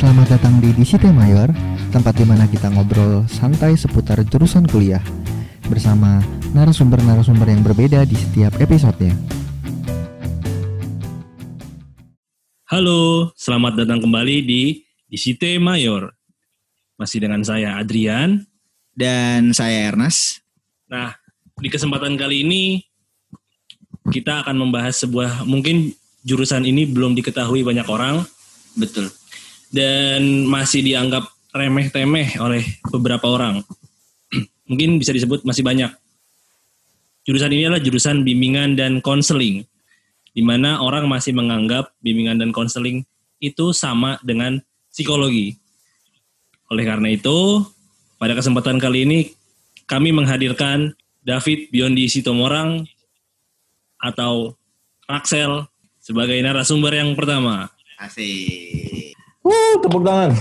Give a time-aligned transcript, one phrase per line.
[0.00, 1.52] Selamat datang di Disite Mayor,
[1.92, 5.04] tempat di mana kita ngobrol santai seputar jurusan kuliah
[5.68, 6.24] bersama
[6.56, 9.12] narasumber-narasumber yang berbeda di setiap episodenya.
[12.72, 16.16] Halo, selamat datang kembali di Disite Mayor.
[16.96, 18.48] Masih dengan saya Adrian.
[18.96, 20.40] Dan saya Ernest.
[20.88, 21.12] Nah,
[21.60, 22.80] di kesempatan kali ini
[24.08, 25.92] kita akan membahas sebuah mungkin
[26.24, 28.24] jurusan ini belum diketahui banyak orang
[28.78, 29.10] Betul.
[29.70, 33.62] Dan masih dianggap remeh-temeh oleh beberapa orang.
[34.70, 35.90] mungkin bisa disebut masih banyak.
[37.26, 39.66] Jurusan ini adalah jurusan bimbingan dan konseling,
[40.32, 43.02] di mana orang masih menganggap bimbingan dan konseling
[43.42, 45.58] itu sama dengan psikologi.
[46.70, 47.66] Oleh karena itu,
[48.16, 49.20] pada kesempatan kali ini
[49.90, 50.94] kami menghadirkan
[51.26, 52.86] David Biondi Sitomorang
[54.00, 54.54] atau
[55.10, 55.66] Raksel
[56.00, 57.68] sebagai narasumber yang pertama.
[58.00, 58.89] Asik.
[59.40, 60.36] Wuh, tepuk tangan.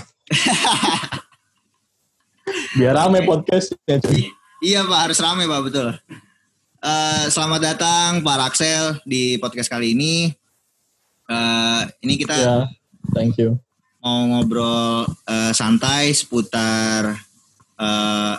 [2.76, 4.28] Biar rame podcast ya, cuy.
[4.60, 5.88] Iya Pak, harus rame Pak, betul.
[6.80, 10.32] Eh, selamat datang Pak Raksel di podcast kali ini.
[11.30, 12.56] Eh, ini kita Ya,
[13.14, 13.56] thank you.
[14.00, 17.16] mau ngobrol eh, santai seputar
[17.76, 18.36] eh,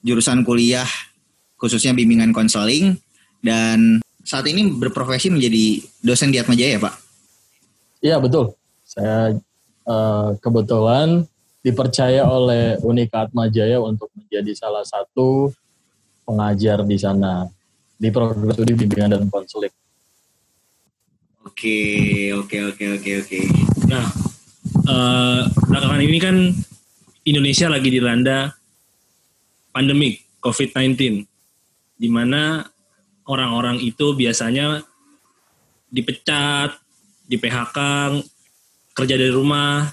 [0.00, 0.88] jurusan kuliah
[1.56, 2.96] khususnya bimbingan konseling
[3.44, 6.94] dan saat ini berprofesi menjadi dosen di Atma Jaya Pak.
[8.00, 8.56] Iya, betul.
[8.84, 9.36] Saya
[9.86, 11.24] eh, kebetulan
[11.60, 15.52] dipercaya oleh Unika Atma Jaya untuk menjadi salah satu
[16.24, 17.44] pengajar di sana
[18.00, 19.72] di program studi bimbingan dan konseling.
[21.44, 23.40] Oke, oke, oke, oke, oke.
[23.88, 24.06] Nah,
[24.88, 26.36] eh, belakangan ini kan
[27.28, 28.56] Indonesia lagi dilanda
[29.76, 31.24] pandemik COVID-19,
[32.00, 32.64] di mana
[33.28, 34.80] orang-orang itu biasanya
[35.92, 36.80] dipecat,
[37.28, 37.78] di PHK,
[39.00, 39.88] kerja dari rumah,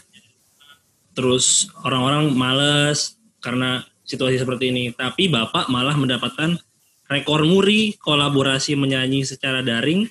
[1.15, 4.83] terus orang-orang males karena situasi seperti ini.
[4.91, 6.59] Tapi Bapak malah mendapatkan
[7.07, 10.05] rekor muri kolaborasi menyanyi secara daring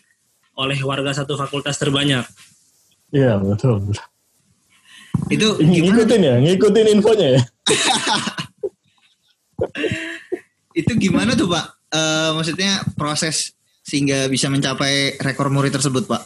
[0.56, 2.24] oleh warga satu fakultas terbanyak.
[3.12, 3.84] Iya, betul.
[5.28, 5.92] Itu gimana?
[5.92, 7.42] Ngikutin ya, ngikutin infonya ya.
[10.80, 11.64] Itu gimana tuh Pak?
[11.88, 13.56] Eh, maksudnya proses
[13.86, 16.22] sehingga bisa mencapai rekor muri tersebut Pak?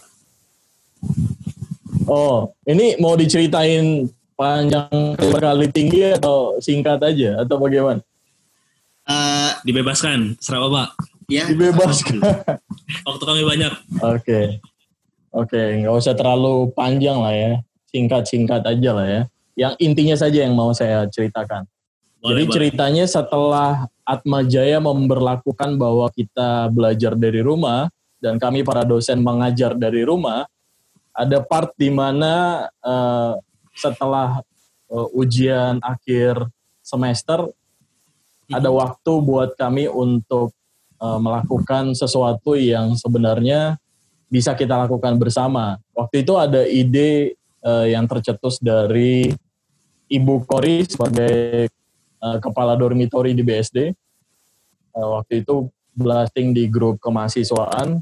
[2.10, 8.02] Oh, ini mau diceritain panjang kali tinggi atau singkat aja atau bagaimana?
[9.06, 10.88] Eh, Dibebaskan, serah Bapak.
[11.30, 11.46] ya.
[11.46, 12.18] Dibebaskan.
[13.06, 13.72] Waktu kami banyak.
[14.02, 14.58] Oke.
[15.30, 17.52] Oke, nggak usah terlalu panjang lah ya.
[17.94, 19.22] Singkat-singkat aja lah ya.
[19.54, 21.62] Yang intinya saja yang mau saya ceritakan.
[22.18, 22.54] Boleh, Jadi boleh.
[22.58, 27.86] ceritanya setelah Atma Jaya memberlakukan bahwa kita belajar dari rumah
[28.18, 30.44] dan kami para dosen mengajar dari rumah,
[31.20, 33.32] ada part di mana eh,
[33.76, 34.40] setelah
[34.88, 36.48] eh, ujian akhir
[36.80, 37.44] semester
[38.50, 40.56] ada waktu buat kami untuk
[40.96, 43.76] eh, melakukan sesuatu yang sebenarnya
[44.30, 45.76] bisa kita lakukan bersama.
[45.92, 49.28] Waktu itu ada ide eh, yang tercetus dari
[50.08, 51.68] Ibu Kori sebagai
[52.22, 53.78] eh, kepala dormitori di BSD.
[54.90, 58.00] Eh, waktu itu blasting di grup kemahasiswaan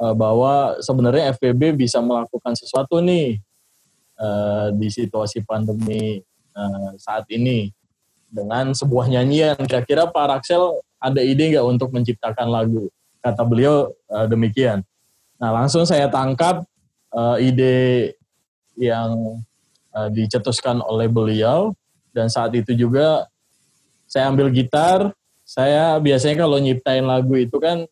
[0.00, 3.40] eh, bahwa sebenarnya FPB bisa melakukan sesuatu nih
[4.16, 6.20] eh, di situasi pandemi
[6.56, 7.72] eh, saat ini
[8.30, 9.58] dengan sebuah nyanyian.
[9.64, 12.90] Kira-kira Pak Raksel ada ide nggak untuk menciptakan lagu?
[13.20, 14.84] Kata beliau eh, demikian.
[15.40, 16.64] Nah langsung saya tangkap
[17.12, 17.76] eh, ide
[18.76, 19.40] yang
[19.96, 21.72] eh, dicetuskan oleh beliau
[22.12, 23.28] dan saat itu juga
[24.08, 25.12] saya ambil gitar.
[25.46, 27.86] Saya biasanya kalau nyiptain lagu itu kan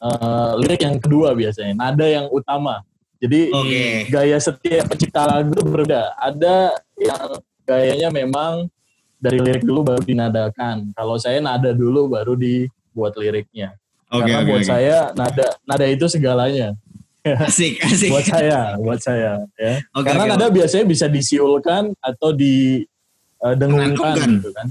[0.00, 2.82] eh, lirik yang kedua biasanya, nada yang utama.
[3.22, 3.84] Jadi Oke.
[4.12, 6.12] gaya setiap pencipta lagu berbeda.
[6.20, 7.22] Ada yang
[7.64, 8.68] gayanya memang
[9.16, 10.92] dari lirik dulu baru dinadakan.
[10.92, 13.72] Kalau saya nada dulu baru dibuat liriknya.
[14.12, 14.68] Oke, Karena oke, buat oke.
[14.68, 16.76] saya nada nada itu segalanya.
[17.24, 18.12] Asik, asik.
[18.12, 19.80] buat saya, buat saya ya.
[19.96, 24.28] Oke, Karena oke, nada biasanya bisa disiulkan atau didengungkan Menandungkan.
[24.36, 24.66] gitu kan.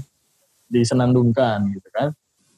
[0.70, 2.08] Disenandungkan gitu kan.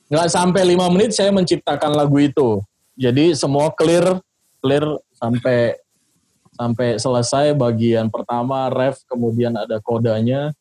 [0.06, 2.62] Nggak sampai lima menit saya menciptakan lagu itu.
[2.94, 4.22] Jadi semua clear
[4.62, 4.86] clear
[5.18, 5.76] sampai
[6.56, 10.54] sampai selesai bagian pertama ref kemudian ada kodanya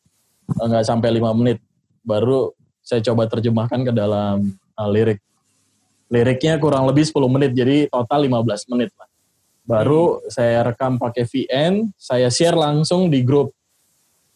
[0.50, 1.62] eh, nggak sampai lima menit.
[2.02, 2.52] Baru
[2.82, 5.20] saya coba terjemahkan ke dalam eh, lirik.
[6.06, 9.10] Liriknya kurang lebih 10 menit jadi total 15 menit lah.
[9.66, 13.50] Baru saya rekam pakai VN saya share langsung di grup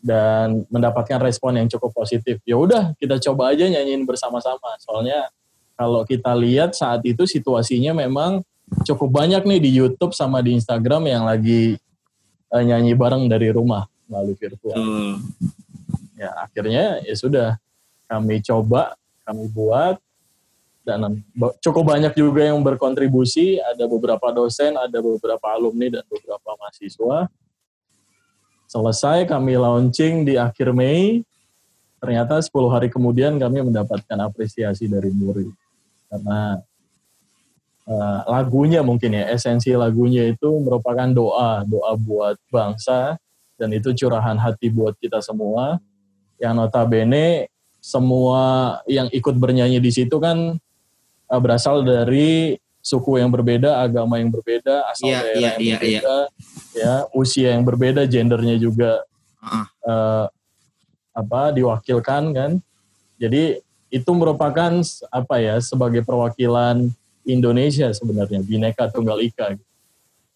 [0.00, 5.29] dan mendapatkan respon yang cukup positif ya udah kita coba aja nyanyiin bersama-sama soalnya
[5.81, 8.44] kalau kita lihat saat itu situasinya memang
[8.85, 11.81] cukup banyak nih di YouTube sama di Instagram yang lagi
[12.52, 14.75] eh, nyanyi bareng dari rumah melalui virtual.
[14.75, 15.11] Betul.
[16.19, 17.49] Ya akhirnya ya sudah
[18.11, 19.97] kami coba, kami buat
[20.85, 21.23] dan
[21.62, 23.62] cukup banyak juga yang berkontribusi.
[23.62, 27.31] Ada beberapa dosen, ada beberapa alumni dan beberapa mahasiswa.
[28.71, 31.27] Selesai kami launching di akhir Mei.
[31.99, 35.51] Ternyata 10 hari kemudian kami mendapatkan apresiasi dari Muri.
[36.07, 36.55] Karena
[37.91, 43.19] eh, lagunya mungkin ya, esensi lagunya itu merupakan doa, doa buat bangsa
[43.59, 45.83] dan itu curahan hati buat kita semua.
[46.39, 47.51] Yang notabene
[47.83, 50.63] semua yang ikut bernyanyi di situ kan
[51.27, 55.77] eh, berasal dari suku yang berbeda, agama yang berbeda, asal Iya, daerah iya, yang iya,
[55.77, 56.17] berbeda,
[56.73, 59.05] ya usia yang berbeda, gendernya juga
[59.41, 60.27] Ah, eh,
[61.17, 62.50] apa diwakilkan kan.
[63.17, 63.61] Jadi
[63.91, 64.73] itu merupakan
[65.11, 66.93] apa ya sebagai perwakilan
[67.25, 69.56] Indonesia sebenarnya bineka tunggal ika.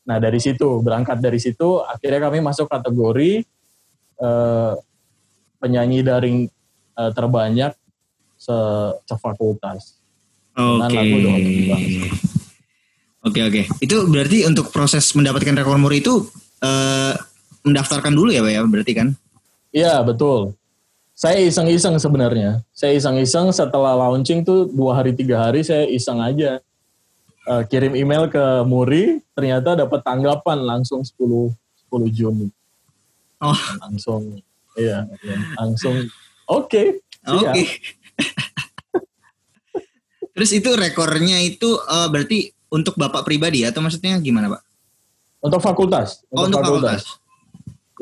[0.05, 3.44] Nah dari situ berangkat dari situ akhirnya kami masuk kategori
[4.20, 4.73] eh,
[5.61, 6.38] penyanyi daring
[6.97, 7.73] eh, terbanyak
[8.40, 8.56] se
[9.05, 10.00] sefakultas.
[10.55, 10.97] Dengan Oke.
[10.97, 11.19] lagu
[13.25, 13.43] Bagi Bangsa.
[13.49, 13.62] Oke oke.
[13.81, 16.29] Itu berarti untuk proses mendapatkan rekor muri itu
[16.61, 17.17] eh,
[17.65, 18.61] mendaftarkan dulu ya, Pak ya?
[18.69, 19.09] Berarti kan?
[19.73, 20.53] Iya betul.
[21.17, 22.61] Saya iseng-iseng sebenarnya.
[22.76, 26.61] Saya iseng-iseng setelah launching tuh dua hari tiga hari saya iseng aja
[27.44, 29.21] Eh, kirim email ke Muri.
[29.37, 31.53] Ternyata dapat tanggapan langsung 10
[31.93, 32.49] 10 Juni.
[33.44, 34.41] Oh, Langsung
[34.75, 35.06] iya
[35.61, 36.09] langsung
[36.49, 37.05] oke.
[37.29, 37.44] oke.
[37.44, 37.55] siap.
[40.35, 44.62] Terus itu rekornya itu eh, berarti untuk Bapak pribadi atau maksudnya gimana, Pak?
[45.38, 46.26] Untuk fakultas.
[46.35, 47.06] Oh, untuk fakultas.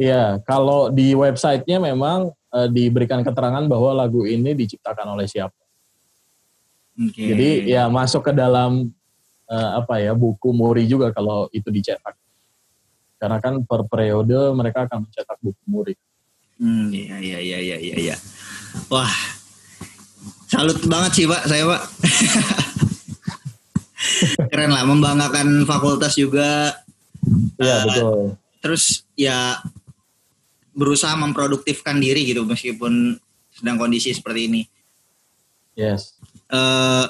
[0.00, 5.52] Iya, kalau di websitenya memang eh, diberikan keterangan bahwa lagu ini diciptakan oleh siapa.
[6.96, 7.20] Oke.
[7.20, 8.88] Jadi ya masuk ke dalam
[9.52, 12.16] eh, apa ya buku Muri juga kalau itu dicetak.
[13.20, 15.94] Karena kan per periode mereka akan mencetak buku Muri.
[16.56, 17.94] Hmm, iya iya iya iya iya.
[18.00, 18.16] iya.
[18.88, 19.12] Wah,
[20.48, 21.82] salut banget sih pak, saya pak.
[24.50, 26.75] Keren lah, membanggakan fakultas juga.
[27.56, 28.19] Iya Eh, betul.
[28.58, 28.84] Terus
[29.14, 29.58] ya
[30.72, 33.19] berusaha memproduktifkan diri gitu meskipun
[33.52, 34.62] sedang kondisi seperti ini.
[35.72, 36.16] Yes.
[36.49, 37.06] eh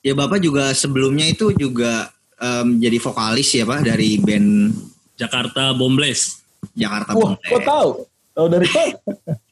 [0.00, 4.72] ya bapak juga sebelumnya itu juga em, jadi vokalis ya pak dari band
[5.14, 6.40] Jakarta Bombles.
[6.72, 7.48] Jakarta Wah, Bombles.
[7.48, 7.88] kok tahu?
[8.32, 8.68] Tahu dari?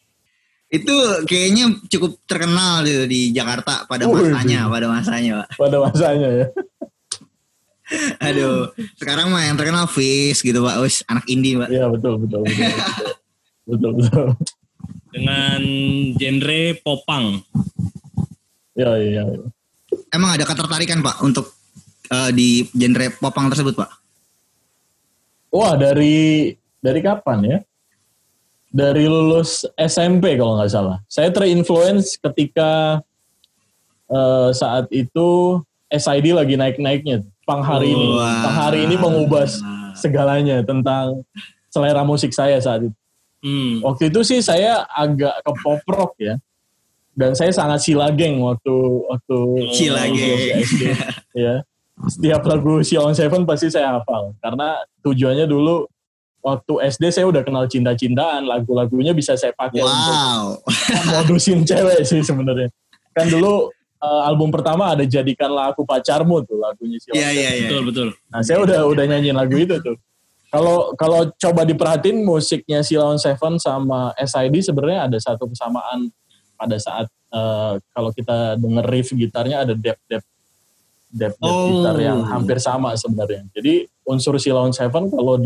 [0.74, 0.94] Itu
[1.30, 5.48] kayaknya cukup terkenal gitu di Jakarta pada masanya, pada masanya pak.
[5.54, 6.46] Pada masanya ya.
[8.26, 11.70] Aduh, sekarang mah yang terkenal Fish gitu pak, Wis, anak indie pak.
[11.70, 12.74] Iya betul betul betul.
[13.70, 14.24] Betul betul.
[14.26, 14.26] betul.
[15.14, 15.60] Dengan
[16.18, 17.24] genre popang.
[18.74, 19.22] Iya iya.
[19.30, 19.46] iya.
[20.10, 21.54] Emang ada ketertarikan pak untuk
[22.10, 23.90] eh, di genre popang tersebut pak?
[25.54, 26.50] Wah dari
[26.82, 27.58] dari kapan ya?
[28.74, 30.98] Dari lulus SMP kalau nggak salah.
[31.06, 32.98] Saya terinfluence ketika
[34.10, 37.22] eh, saat itu SID lagi naik-naiknya.
[37.46, 39.46] Pang hari ini, pang hari ini mengubah
[39.94, 41.22] segalanya tentang
[41.70, 42.98] selera musik saya saat itu.
[43.44, 43.84] Hmm.
[43.84, 46.40] Waktu itu sih saya agak ke pop rock ya.
[47.14, 48.74] Dan saya sangat silageng waktu
[49.06, 49.38] waktu
[49.70, 50.64] Silageng.
[50.66, 50.82] SD.
[51.46, 51.62] ya.
[52.10, 55.86] Setiap lagu Silon Seven pasti saya hafal karena tujuannya dulu
[56.44, 60.44] waktu SD saya udah kenal cinta-cintaan, lagu-lagunya bisa saya pakai untuk Wow.
[61.16, 62.68] modusin cewek sih sebenarnya.
[63.16, 67.68] Kan dulu eh, album pertama ada jadikanlah aku pacarmu tuh lagunya Silon Iya iya iya.
[67.72, 68.08] Betul betul.
[68.28, 69.96] Nah, saya udah udah nyanyiin lagu itu tuh.
[70.52, 76.12] Kalau kalau coba diperhatiin musiknya Silon Seven sama SID sebenarnya ada satu kesamaan
[76.54, 80.28] pada saat eh, kalau kita denger riff gitarnya ada depth depth
[81.10, 81.80] depth, depth Oh.
[81.80, 83.48] gitar yang hampir sama sebenarnya.
[83.50, 85.40] Jadi unsur Silon Seven kalau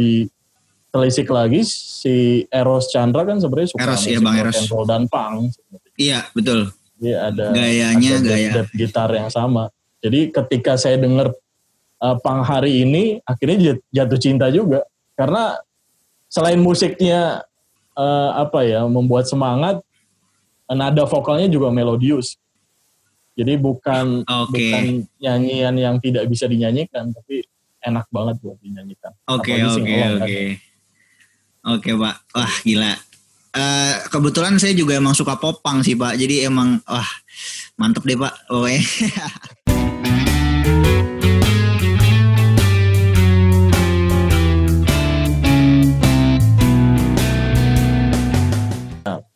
[0.88, 4.57] ditelisik lagi si Eros Chandra kan sebenarnya suka Eros, iya, musik Bang Eros.
[4.88, 5.52] dan punk.
[6.00, 6.73] Iya betul.
[6.97, 8.50] Dia ada Gayanya ada gaya.
[8.57, 9.68] depth gitar yang sama.
[10.00, 11.37] Jadi ketika saya dengar
[12.00, 15.61] uh, pang hari ini, akhirnya jat- jatuh cinta juga karena
[16.33, 17.45] selain musiknya
[17.92, 19.85] uh, apa ya membuat semangat,
[20.73, 22.40] nada vokalnya juga melodius.
[23.37, 24.57] Jadi bukan Oke.
[24.57, 24.85] bukan
[25.21, 27.45] nyanyian yang tidak bisa dinyanyikan, tapi
[27.85, 29.12] enak banget buat dinyanyikan.
[29.30, 30.67] Oke oke oke.
[31.66, 32.94] Oke pak, wah gila.
[33.58, 37.10] Eh, kebetulan saya juga emang suka popang sih pak, jadi emang wah
[37.74, 38.34] mantep deh pak.
[38.50, 38.78] Oke.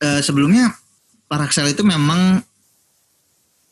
[0.03, 0.75] Eh, sebelumnya
[1.31, 2.43] Pak Raksel itu memang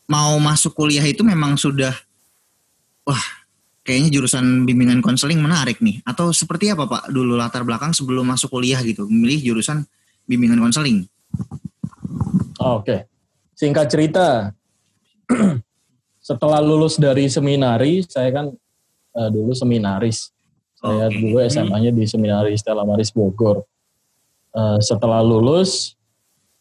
[0.06, 1.90] mau masuk kuliah itu memang sudah
[3.02, 3.39] wah
[3.90, 5.98] kayaknya jurusan bimbingan konseling menarik nih.
[6.06, 9.82] Atau seperti apa Pak dulu latar belakang sebelum masuk kuliah gitu, memilih jurusan
[10.30, 11.10] bimbingan konseling?
[12.62, 13.10] Oke,
[13.58, 14.54] singkat cerita,
[16.30, 18.46] setelah lulus dari seminari, saya kan
[19.18, 20.30] uh, dulu seminaris.
[20.78, 21.18] Saya Oke.
[21.18, 23.66] dulu SMA-nya di seminari Stella Maris Bogor.
[24.54, 25.98] Uh, setelah lulus,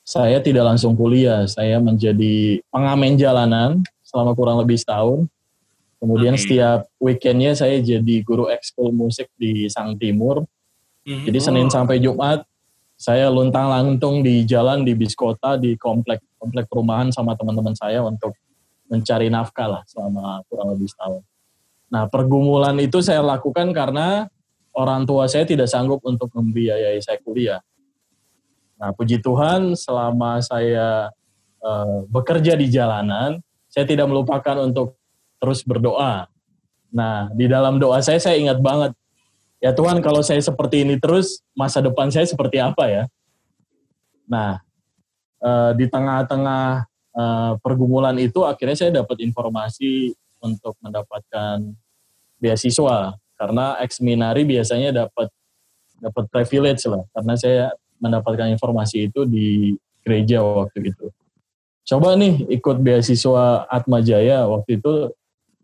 [0.03, 1.45] saya tidak langsung kuliah.
[1.45, 5.29] Saya menjadi pengamen jalanan selama kurang lebih setahun.
[5.99, 6.41] Kemudian Oke.
[6.47, 10.47] setiap weekendnya saya jadi guru ekskul musik di Sang Timur.
[11.03, 11.27] Mhm.
[11.27, 12.47] Jadi Senin sampai Jumat
[12.99, 18.03] saya luntang lantung di jalan di bis kota di komplek komplek perumahan sama teman-teman saya
[18.03, 18.35] untuk
[18.91, 21.23] mencari nafkah lah selama kurang lebih setahun.
[21.91, 24.27] Nah pergumulan itu saya lakukan karena
[24.75, 27.63] orang tua saya tidak sanggup untuk membiayai saya kuliah.
[28.79, 31.11] Nah puji Tuhan selama saya
[31.59, 33.39] eh, bekerja di jalanan,
[33.71, 34.98] saya tidak melupakan untuk
[35.39, 36.27] terus berdoa.
[36.91, 38.93] Nah di dalam doa saya saya ingat banget.
[39.59, 43.03] Ya Tuhan kalau saya seperti ini terus masa depan saya seperti apa ya?
[44.27, 44.59] Nah
[45.41, 51.63] eh, di tengah-tengah eh, pergumulan itu akhirnya saya dapat informasi untuk mendapatkan
[52.39, 53.15] beasiswa.
[53.39, 55.31] Karena ex biasanya dapat
[55.99, 57.03] dapat privilege lah.
[57.15, 61.11] Karena saya mendapatkan informasi itu di gereja waktu itu.
[61.87, 65.11] Coba nih ikut beasiswa Atma Jaya waktu itu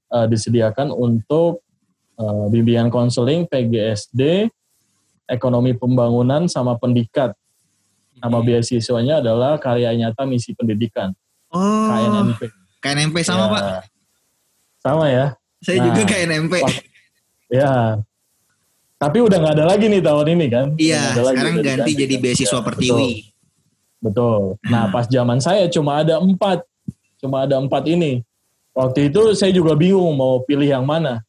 [0.07, 1.61] eh, disediakan untuk
[2.15, 4.49] eh, bimbingan konseling PGSD,
[5.25, 7.33] ekonomi pembangunan sama pendikat.
[8.15, 11.11] Nama beasiswanya adalah karya nyata misi pendidikan
[11.51, 12.41] Oh, KNNP.
[12.79, 13.63] KNMP sama Ya, Pak.
[14.79, 15.25] Sama ya.
[15.59, 16.53] Saya Nah, juga KNMP.
[16.59, 16.73] Pak.
[17.47, 17.73] Ya.
[18.95, 20.67] Tapi udah nggak ada lagi nih tahun ini kan?
[20.75, 22.01] Iya, lagi, sekarang udah ganti diganti.
[22.01, 23.09] jadi beasiswa Ya, Pertiwi.
[23.99, 24.41] Betul.
[24.67, 26.63] Nah, pas zaman saya cuma ada empat,
[27.19, 28.23] cuma ada empat ini.
[28.75, 31.23] Waktu itu saya juga bingung mau pilih yang mana.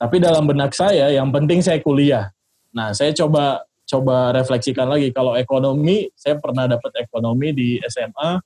[0.00, 2.32] Tapi dalam benak saya, yang penting saya kuliah.
[2.72, 5.12] Nah, saya coba coba refleksikan lagi.
[5.12, 8.40] Kalau ekonomi, saya pernah dapat ekonomi di SMA.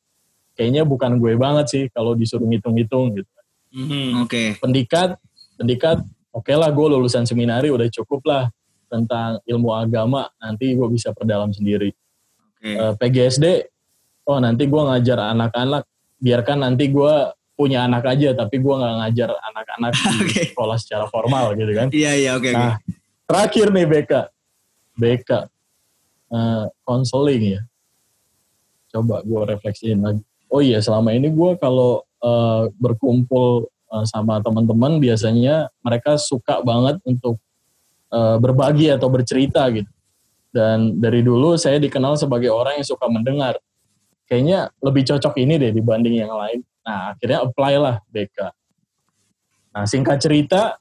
[0.59, 3.31] Kayaknya bukan gue banget sih kalau disuruh ngitung-ngitung gitu.
[3.73, 4.27] Mhm.
[4.27, 4.59] Oke.
[4.59, 5.17] Pendikat,
[5.55, 6.03] pendikat,
[6.35, 8.51] oke lah gue lulusan seminari udah cukup lah
[8.91, 10.27] tentang ilmu agama.
[10.43, 11.95] Nanti gue bisa perdalam sendiri
[12.57, 12.73] Oke.
[12.73, 13.47] eh, PGSD
[14.27, 15.87] oh nanti gue ngajar anak-anak
[16.19, 17.15] biarkan nanti gue
[17.57, 20.43] punya anak aja tapi gue nggak ngajar anak-anak di Oke.
[20.53, 21.89] sekolah secara formal gitu kan.
[21.89, 22.77] Iya, iya, oke, nah
[23.27, 24.13] terakhir nih BK
[25.01, 25.31] BK
[26.33, 27.63] eh, konseling ya.
[28.93, 30.23] Coba gue refleksiin lagi.
[30.53, 37.01] Oh iya selama ini gue kalau eh, berkumpul eh, sama teman-teman biasanya mereka suka banget
[37.09, 37.41] untuk
[38.13, 39.89] eh, berbagi atau bercerita gitu.
[40.53, 43.61] Dan dari dulu saya dikenal sebagai orang yang suka mendengar
[44.27, 48.37] kayaknya lebih cocok ini deh dibanding yang lain nah akhirnya apply lah BK
[49.75, 50.79] nah singkat cerita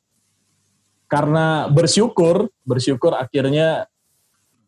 [1.06, 3.86] karena bersyukur bersyukur akhirnya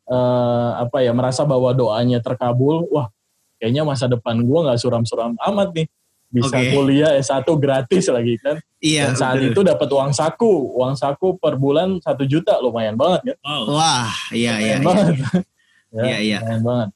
[0.05, 3.10] eh, apa ya merasa bahwa doanya terkabul wah
[3.57, 5.88] kayaknya masa depan gue nggak suram-suram amat nih
[6.27, 6.75] bisa Oke.
[6.75, 9.50] kuliah S1 gratis lagi kan Iya, dan saat betul.
[9.55, 13.63] itu dapat uang saku uang saku per bulan satu juta lumayan banget kan Wow.
[13.79, 14.86] Wah, iya, iya, lumayan iya.
[14.86, 15.07] banget
[15.96, 16.38] ya, Iya, iya.
[16.43, 16.89] lumayan banget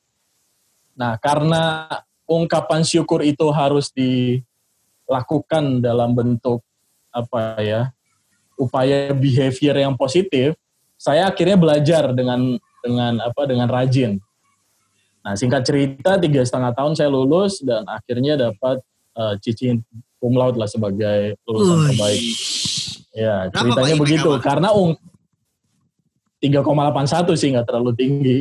[1.01, 1.89] nah karena
[2.29, 6.61] ungkapan syukur itu harus dilakukan dalam bentuk
[7.09, 7.81] apa ya
[8.61, 10.53] upaya behavior yang positif
[11.01, 14.21] saya akhirnya belajar dengan dengan apa dengan rajin.
[15.25, 18.85] Nah singkat cerita tiga setengah tahun saya lulus dan akhirnya dapat
[19.17, 19.81] eh, cincin
[20.21, 21.85] cum laude lah sebagai lulusan Wih.
[21.89, 22.21] terbaik.
[23.17, 24.93] Ya ceritanya begitu karena ung
[26.41, 28.37] 3,81 sih nggak terlalu tinggi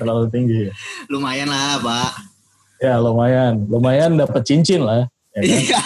[0.00, 0.62] terlalu tinggi
[1.06, 2.10] Lumayan lah, Pak.
[2.78, 5.42] ya lumayan lumayan dapat cincin lah ya kan?
[5.42, 5.82] Iya.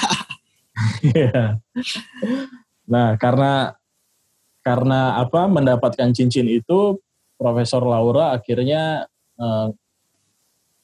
[1.03, 1.61] Iya.
[2.89, 3.77] nah, karena
[4.63, 6.97] karena apa mendapatkan cincin itu
[7.37, 9.05] Profesor Laura akhirnya
[9.37, 9.69] eh,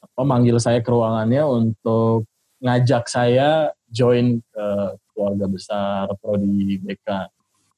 [0.02, 2.26] apa manggil saya ke ruangannya untuk
[2.58, 4.66] ngajak saya join ke
[5.14, 7.06] keluarga besar prodi BK.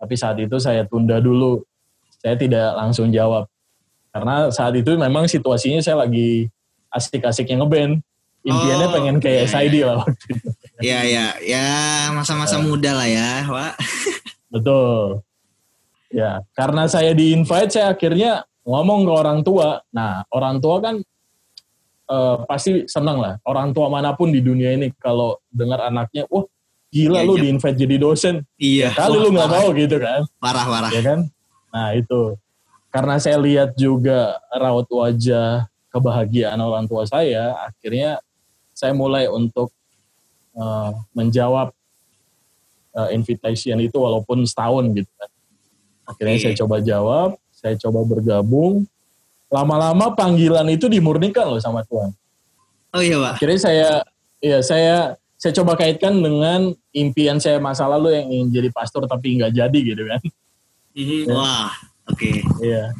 [0.00, 1.60] Tapi saat itu saya tunda dulu.
[2.20, 3.48] Saya tidak langsung jawab.
[4.10, 6.50] Karena saat itu memang situasinya saya lagi
[6.90, 8.02] asik-asiknya ngeband.
[8.40, 10.48] Impiannya Oh, pengen kayak iya, SID lah waktu itu.
[10.80, 11.26] Iya, iya.
[11.44, 11.68] Ya,
[12.16, 13.74] masa-masa muda lah ya, Pak.
[14.48, 15.20] Betul.
[16.08, 19.84] Ya, karena saya di invite saya akhirnya ngomong ke orang tua.
[19.92, 20.94] Nah, orang tua kan
[22.10, 23.36] eh, pasti senang lah.
[23.44, 26.48] Orang tua mana pun di dunia ini kalau dengar anaknya, wah
[26.90, 27.42] gila Iya, lu iya.
[27.44, 28.34] di invite jadi dosen.
[28.58, 28.88] Iya.
[28.96, 30.90] Kali Wah, lu nggak mau gitu kan, Parah, parah.
[30.90, 31.18] ya kan?
[31.70, 32.34] Nah itu.
[32.90, 38.18] Karena saya lihat juga raut wajah kebahagiaan orang tua saya, akhirnya
[38.74, 39.70] saya mulai untuk
[40.58, 41.70] eh, menjawab
[42.94, 45.30] uh, invitation itu walaupun setahun gitu kan.
[46.10, 46.42] Akhirnya Oke.
[46.42, 48.86] saya coba jawab, saya coba bergabung.
[49.50, 52.14] Lama-lama panggilan itu dimurnikan loh sama Tuhan.
[52.94, 53.32] Oh iya pak.
[53.38, 53.88] Akhirnya saya
[54.38, 54.96] ya saya
[55.38, 59.78] saya coba kaitkan dengan impian saya masa lalu yang ingin jadi pastor tapi nggak jadi
[59.82, 60.22] gitu kan.
[60.94, 61.30] Mhm.
[61.30, 61.70] Wah.
[62.10, 62.42] Oke.
[62.60, 62.92] Iya.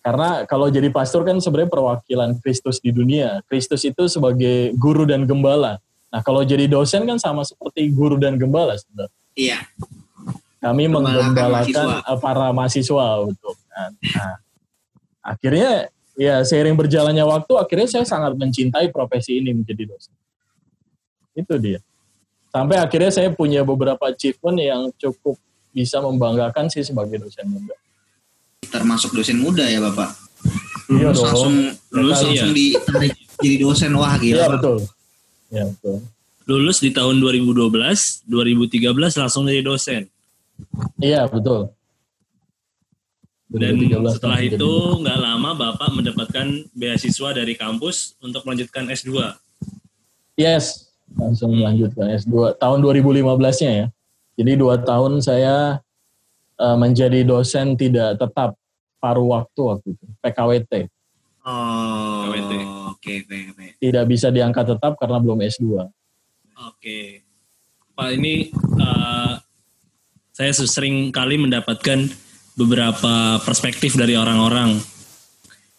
[0.00, 3.44] Karena kalau jadi pastor kan sebenarnya perwakilan Kristus di dunia.
[3.44, 5.76] Kristus itu sebagai guru dan gembala.
[6.08, 9.12] Nah, kalau jadi dosen kan sama seperti guru dan gembala sebenarnya.
[9.36, 9.58] Iya.
[10.58, 12.08] Kami Menggembalakan mahasiswa.
[12.08, 13.54] eh, para mahasiswa betul.
[13.68, 13.90] kan.
[13.94, 14.34] Nah,
[15.22, 15.70] akhirnya
[16.18, 20.14] ya seiring berjalannya waktu akhirnya saya sangat mencintai profesi ini menjadi dosen.
[21.36, 21.78] Itu dia.
[22.48, 25.36] Sampai akhirnya saya punya beberapa achievement yang cukup
[25.70, 27.76] bisa membanggakan sih sebagai dosen muda.
[28.68, 30.12] Termasuk dosen muda ya bapak.
[30.88, 31.26] Iya Lulus dong.
[31.28, 31.54] langsung
[31.90, 32.24] lulus Iya.
[32.24, 34.36] langsung ditarik jadi dosen wah gila.
[34.36, 34.76] Iya betul.
[35.48, 35.96] Iya betul.
[36.48, 40.08] Lulus di tahun 2012, 2013 langsung jadi dosen.
[40.96, 41.68] Iya betul.
[43.48, 49.12] Dan 2013 setelah itu nggak lama Bapak mendapatkan beasiswa dari kampus untuk melanjutkan S2.
[50.36, 53.86] yes langsung melanjutkan S2 tahun 2015-nya ya.
[54.38, 55.80] Jadi dua tahun saya
[56.58, 58.58] eh, menjadi dosen tidak tetap
[58.98, 60.72] paruh waktu waktu itu PKWT.
[61.46, 62.28] Oh.
[62.28, 62.52] KWT.
[62.92, 63.14] Oke.
[63.78, 65.86] Tidak bisa diangkat tetap karena belum S2.
[66.66, 67.22] Oke.
[67.94, 69.32] Pak ini eh,
[70.34, 72.06] saya sering kali mendapatkan
[72.58, 74.78] beberapa perspektif dari orang-orang.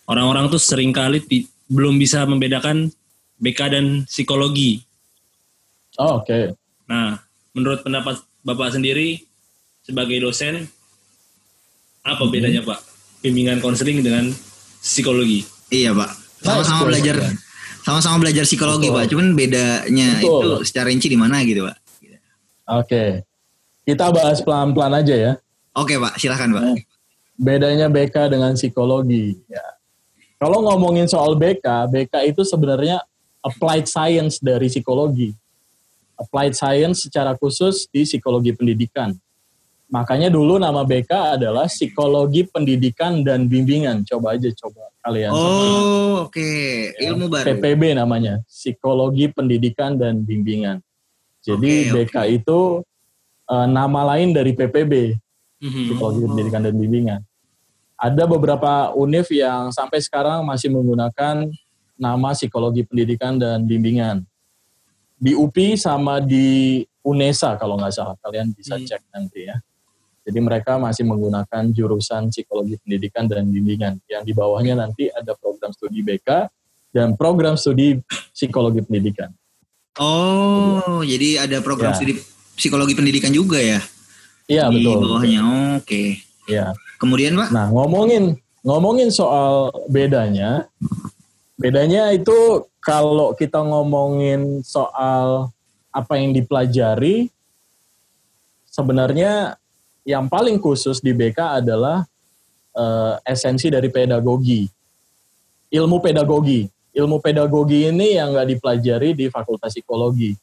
[0.07, 1.21] Orang-orang tuh sering kali
[1.69, 2.89] belum bisa membedakan
[3.39, 4.83] BK dan psikologi.
[6.00, 6.55] Oh, Oke.
[6.88, 7.19] Nah,
[7.53, 9.28] menurut pendapat Bapak sendiri
[9.89, 10.69] sebagai dosen,
[12.05, 12.31] apa Hmm.
[12.31, 12.79] bedanya Pak?
[13.25, 14.31] Bimbingan konseling dengan
[14.79, 15.43] psikologi.
[15.69, 16.12] Iya pak.
[16.39, 17.15] Sama-sama belajar
[17.84, 18.96] sama-sama belajar psikologi Betul.
[18.96, 19.05] pak.
[19.12, 20.39] Cuman bedanya Betul.
[20.39, 21.77] itu secara rinci di mana gitu pak.
[22.79, 23.27] Oke.
[23.84, 25.31] Kita bahas pelan-pelan aja ya.
[25.75, 26.63] Oke pak silahkan pak.
[26.63, 26.79] Hmm.
[27.35, 29.35] Bedanya BK dengan psikologi.
[29.51, 29.63] Ya.
[30.40, 33.03] Kalau ngomongin soal BK, BK itu sebenarnya
[33.44, 35.35] applied science dari psikologi.
[36.16, 39.16] Applied science secara khusus di psikologi pendidikan.
[39.89, 44.05] Makanya dulu nama BK adalah psikologi pendidikan dan bimbingan.
[44.05, 45.33] Coba aja coba kalian.
[45.33, 46.49] Oh oke
[47.01, 47.57] Ya, ilmu baru.
[47.57, 50.77] PPB namanya, psikologi pendidikan dan bimbingan.
[51.41, 52.85] Jadi Oke, BK itu
[53.49, 55.17] eh, nama lain dari PPB,
[55.57, 55.81] Mhm.
[55.89, 57.21] psikologi pendidikan dan bimbingan.
[57.97, 61.49] Ada beberapa univ yang sampai sekarang masih menggunakan
[61.97, 64.21] nama psikologi pendidikan dan bimbingan.
[65.17, 68.85] Di UPI sama di UNESA kalau nggak salah, kalian bisa Hmm.
[68.85, 69.57] cek nanti ya.
[70.29, 73.98] Jadi mereka masih menggunakan jurusan psikologi pendidikan dan bimbingan.
[74.05, 76.46] Yang di bawahnya nanti ada program studi BK
[76.94, 77.98] dan program studi
[78.29, 79.33] psikologi pendidikan.
[79.98, 81.98] Oh jadi ada program Ya.
[81.98, 82.13] studi
[82.53, 83.81] psikologi pendidikan juga ya
[84.46, 85.01] Iya di betul.
[85.01, 85.42] bawahnya.
[85.81, 86.22] Oke.
[86.46, 86.77] Iya.
[87.01, 87.50] Kemudian pak.
[87.50, 90.70] Nah, ngomongin ngomongin soal bedanya,
[91.57, 95.50] bedanya itu kalau kita ngomongin soal
[95.89, 97.29] apa yang dipelajari,
[98.65, 99.57] sebenarnya
[100.07, 102.03] yang paling khusus di BK adalah
[102.75, 104.68] eh, esensi dari pedagogi,
[105.72, 106.68] ilmu pedagogi.
[106.90, 110.33] Ilmu pedagogi ini yang nggak dipelajari di Fakultas Psikologi.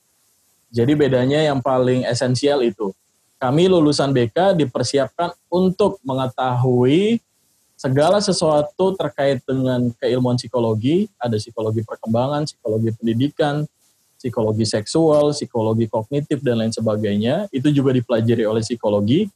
[0.71, 2.95] Jadi bedanya yang paling esensial itu
[3.37, 7.21] kami lulusan BK dipersiapkan untuk mengetahui
[7.77, 13.69] segala sesuatu terkait dengan keilmuan psikologi, ada psikologi perkembangan, psikologi pendidikan,
[14.17, 17.45] psikologi seksual, psikologi kognitif dan lain sebagainya.
[17.53, 19.29] Itu juga dipelajari oleh psikologi.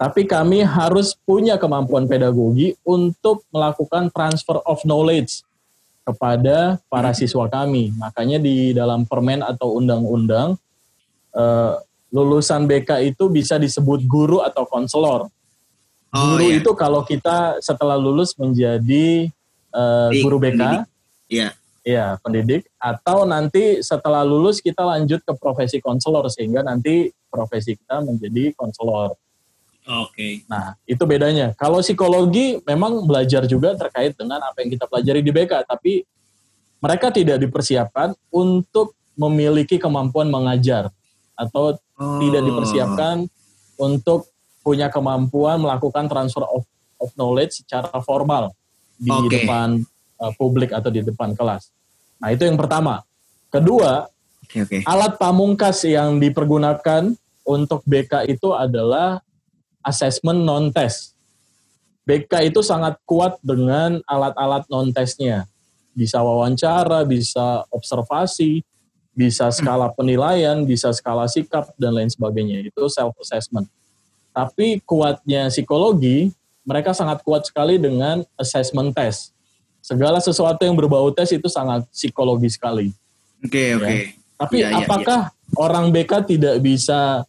[0.00, 5.44] Tapi kami harus punya kemampuan pedagogi untuk melakukan transfer of knowledge
[6.08, 7.92] kepada para siswa kami.
[8.00, 10.56] Makanya di dalam permen atau undang-undang
[11.36, 11.74] eh,
[12.16, 15.28] lulusan BK itu bisa disebut guru atau konselor.
[16.10, 16.58] Oh guru iya.
[16.58, 19.30] itu kalau kita setelah lulus menjadi
[19.70, 20.82] Pendidik, guru BK, pendidik.
[21.30, 21.48] Iya.
[21.86, 28.02] ya pendidik, atau nanti setelah lulus kita lanjut ke profesi konselor sehingga nanti profesi kita
[28.02, 29.14] menjadi konselor.
[29.88, 30.44] Oke.
[30.46, 31.56] Nah, itu bedanya.
[31.56, 36.04] Kalau psikologi memang belajar juga terkait dengan apa yang kita pelajari di BK, tapi
[36.80, 40.88] mereka tidak dipersiapkan untuk memiliki kemampuan mengajar
[41.36, 42.16] atau Oh.
[42.16, 43.28] tidak dipersiapkan
[43.76, 44.24] untuk
[44.64, 46.64] punya kemampuan melakukan transfer of,
[46.96, 48.56] of knowledge secara formal
[48.96, 49.44] di Oke.
[49.44, 49.84] depan
[50.16, 51.68] uh, publik atau di depan kelas.
[52.16, 53.04] Nah, itu yang pertama.
[53.52, 54.08] Kedua,
[54.40, 54.78] Oke oke.
[54.88, 57.12] alat pamungkas yang dipergunakan
[57.44, 59.20] untuk BK itu adalah
[59.84, 61.16] assessment non-test.
[62.04, 65.46] BK itu sangat kuat dengan alat-alat non-testnya.
[65.94, 68.64] Bisa wawancara, bisa observasi,
[69.14, 72.64] bisa skala penilaian, bisa skala sikap dan lain sebagainya.
[72.64, 73.68] Itu self assessment.
[74.30, 76.30] Tapi kuatnya psikologi,
[76.62, 79.34] mereka sangat kuat sekali dengan assessment test.
[79.80, 82.92] Segala sesuatu yang berbau tes itu sangat psikologi sekali.
[83.40, 83.88] Oke, oke.
[83.88, 83.98] Ya.
[84.40, 85.20] Tapi Iya, iya, apakah
[85.60, 87.28] orang BK tidak bisa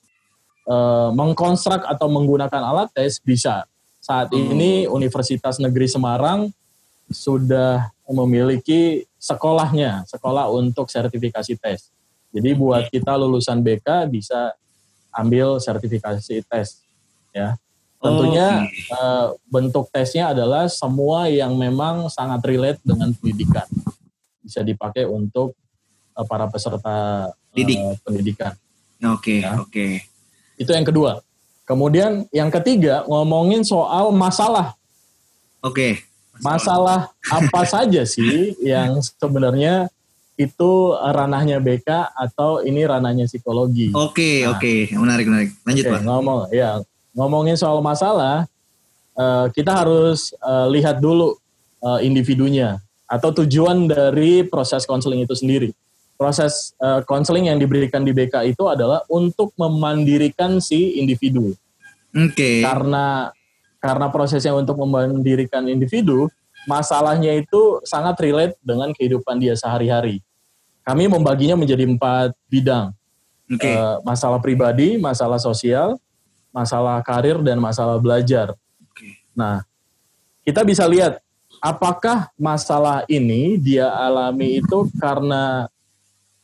[0.71, 3.19] eh, mengkonstruk atau menggunakan alat tes?
[3.19, 3.67] Bisa.
[3.99, 4.55] Saat Hmm.
[4.55, 6.47] ini Universitas Negeri Semarang
[7.11, 11.91] sudah memiliki sekolahnya, sekolah untuk sertifikasi tes.
[12.31, 14.55] Jadi buat kita lulusan BK bisa
[15.11, 16.79] ambil sertifikasi tes,
[17.29, 17.59] ya.
[18.01, 18.89] Tentunya Oke.
[18.89, 23.67] eh, bentuk tesnya adalah semua yang memang sangat relate dengan pendidikan.
[24.41, 25.53] Bisa dipakai untuk
[26.11, 27.77] eh, para peserta Didik.
[28.01, 28.55] pendidikan.
[29.03, 29.53] Oke, Ya.
[29.55, 30.10] oke.
[30.61, 31.25] Itu yang kedua.
[31.65, 34.77] Kemudian yang ketiga ngomongin soal masalah.
[35.65, 36.05] Oke.
[36.41, 39.89] Masalah apa saja sih yang sebenarnya
[40.37, 43.93] itu ranahnya BK atau ini ranahnya psikologi?
[43.93, 44.57] Oke, Nah.
[44.57, 44.73] oke.
[44.93, 45.49] Menarik, menarik.
[45.65, 46.01] Lanjut, Oke, Pak.
[46.05, 46.69] ngomong ya
[47.13, 48.45] ngomongin soal masalah
[49.13, 51.37] eh, kita harus eh, lihat dulu
[51.81, 55.69] eh, individunya atau tujuan dari proses konseling itu sendiri.
[56.21, 61.57] Proses eh, konseling yang diberikan di BK itu adalah untuk memandirikan si individu.
[62.13, 62.61] Oke.
[62.61, 63.33] Karena
[63.81, 66.29] karena prosesnya untuk memandirikan individu,
[66.69, 70.21] masalahnya itu sangat relate dengan kehidupan dia sehari-hari.
[70.85, 72.93] Kami membaginya menjadi empat bidang.
[73.49, 73.65] Oke.
[73.65, 75.97] Eh, masalah pribadi, masalah sosial,
[76.53, 78.53] masalah karir dan masalah belajar.
[78.77, 79.17] Oke.
[79.33, 79.65] Nah,
[80.45, 81.17] kita bisa lihat
[81.57, 85.65] apakah masalah ini dia alami itu karena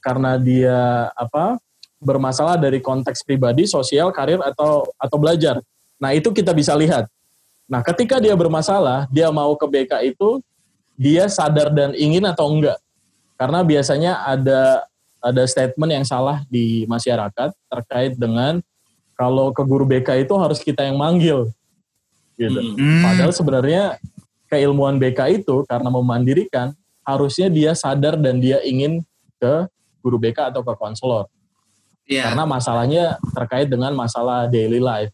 [0.08, 1.60] karena dia apa
[2.00, 5.60] bermasalah dari konteks pribadi, sosial, karir atau atau belajar.
[6.00, 7.12] Nah, itu kita bisa lihat.
[7.68, 10.40] Nah, ketika dia bermasalah, dia mau ke BK itu
[10.96, 12.80] dia sadar dan ingin atau enggak.
[13.36, 14.88] Karena biasanya ada
[15.20, 18.64] ada statement yang salah di masyarakat terkait dengan
[19.20, 21.52] kalau ke guru BK itu harus kita yang manggil.
[22.40, 22.80] Gitu.
[22.80, 23.04] Hmm.
[23.04, 23.84] Padahal sebenarnya
[24.48, 26.72] keilmuan BK itu karena memandirikan
[27.04, 29.04] harusnya dia sadar dan dia ingin
[29.42, 29.68] ke
[30.08, 31.28] guru BK atau ke konselor.
[32.08, 32.32] Iya.
[32.32, 35.12] Karena masalahnya terkait dengan masalah daily life.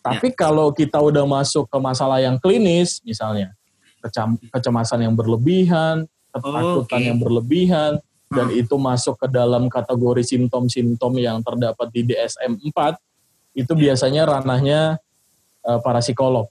[0.00, 3.52] Tapi kalau kita udah masuk ke masalah yang klinis misalnya,
[4.00, 7.08] kecam- kecemasan yang berlebihan, ketakutan Oke.
[7.12, 7.92] yang berlebihan,
[8.32, 12.96] dan itu masuk ke dalam kategori simptom-simptom yang terdapat di DSM-4,
[13.52, 14.96] itu biasanya ranahnya
[15.66, 16.48] eh, para psikolog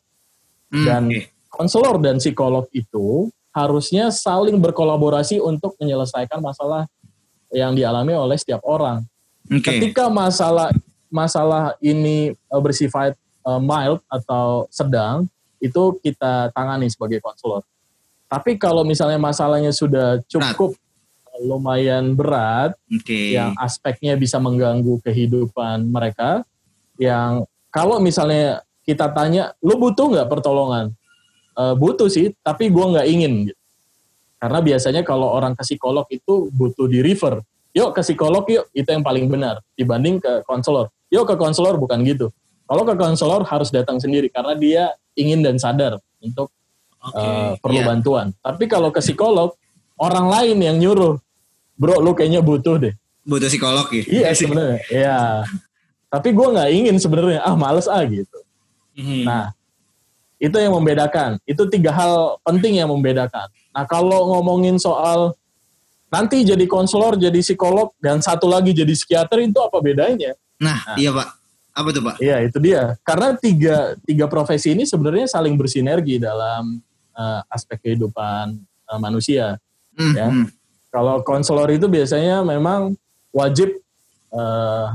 [0.65, 1.21] Hmm, dan oke.
[1.47, 6.89] konselor dan psikolog itu harusnya saling berkolaborasi untuk menyelesaikan masalah
[7.53, 9.05] yang dialami oleh setiap orang.
[9.45, 9.77] Oke.
[9.77, 10.73] Ketika masalah
[11.10, 13.13] masalah ini eh, bersifat
[13.45, 15.29] eh, mild atau sedang,
[15.62, 17.63] itu kita tangani sebagai konselor.
[18.25, 20.73] Tapi kalau misalnya masalahnya sudah cukup
[21.34, 23.38] eh, lumayan berat, Oke.
[23.38, 26.43] yang aspeknya bisa mengganggu kehidupan mereka,
[26.97, 30.93] yang kalau misalnya kita tanya, lu butuh nggak pertolongan?
[31.55, 33.34] Eh, butuh sih, tapi gua nggak ingin.
[33.49, 33.62] gitu.
[34.45, 37.41] Karena biasanya kalau orang ke psikolog itu butuh di refer.
[37.73, 40.93] Yuk ke psikolog yuk, itu yang paling benar dibanding ke konselor.
[41.10, 42.29] Yuk ke konselor bukan gitu.
[42.69, 46.53] Kalau ke konselor harus datang sendiri karena dia ingin dan sadar untuk
[47.01, 47.17] Oke.
[47.17, 47.89] eh, perlu iya.
[47.89, 48.38] bantuan.
[48.38, 49.58] Tapi kalau ke psikolog,
[49.97, 51.17] orang lain yang nyuruh,
[51.73, 52.93] bro lu kayaknya butuh deh.
[53.25, 54.05] Butuh psikolog ya?
[54.05, 54.79] Iya sebenarnya.
[54.93, 55.19] Iya.
[56.13, 57.41] Tapi gue nggak ingin sebenarnya.
[57.41, 58.45] Ah males ah gitu.
[58.93, 59.25] Mhm.
[59.25, 59.58] Nah
[60.39, 61.39] itu yang membedakan.
[61.48, 63.48] Itu tiga hal penting yang membedakan.
[63.71, 65.36] Nah kalau ngomongin soal
[66.12, 70.32] nanti jadi konselor, jadi psikolog, dan satu lagi jadi psikiater itu apa bedanya?
[70.56, 71.28] Nah, iya Pak.
[71.76, 72.15] Apa tuh Pak?
[72.24, 72.95] Iya itu dia.
[73.04, 76.80] Karena tiga tiga profesi ini sebenarnya saling bersinergi dalam
[77.15, 79.60] eh, aspek kehidupan eh, manusia.
[79.95, 80.28] Hmm, Ya.
[80.28, 80.48] hmm.
[80.91, 82.95] Kalau konselor itu biasanya memang
[83.36, 83.76] wajib
[84.32, 84.88] eh,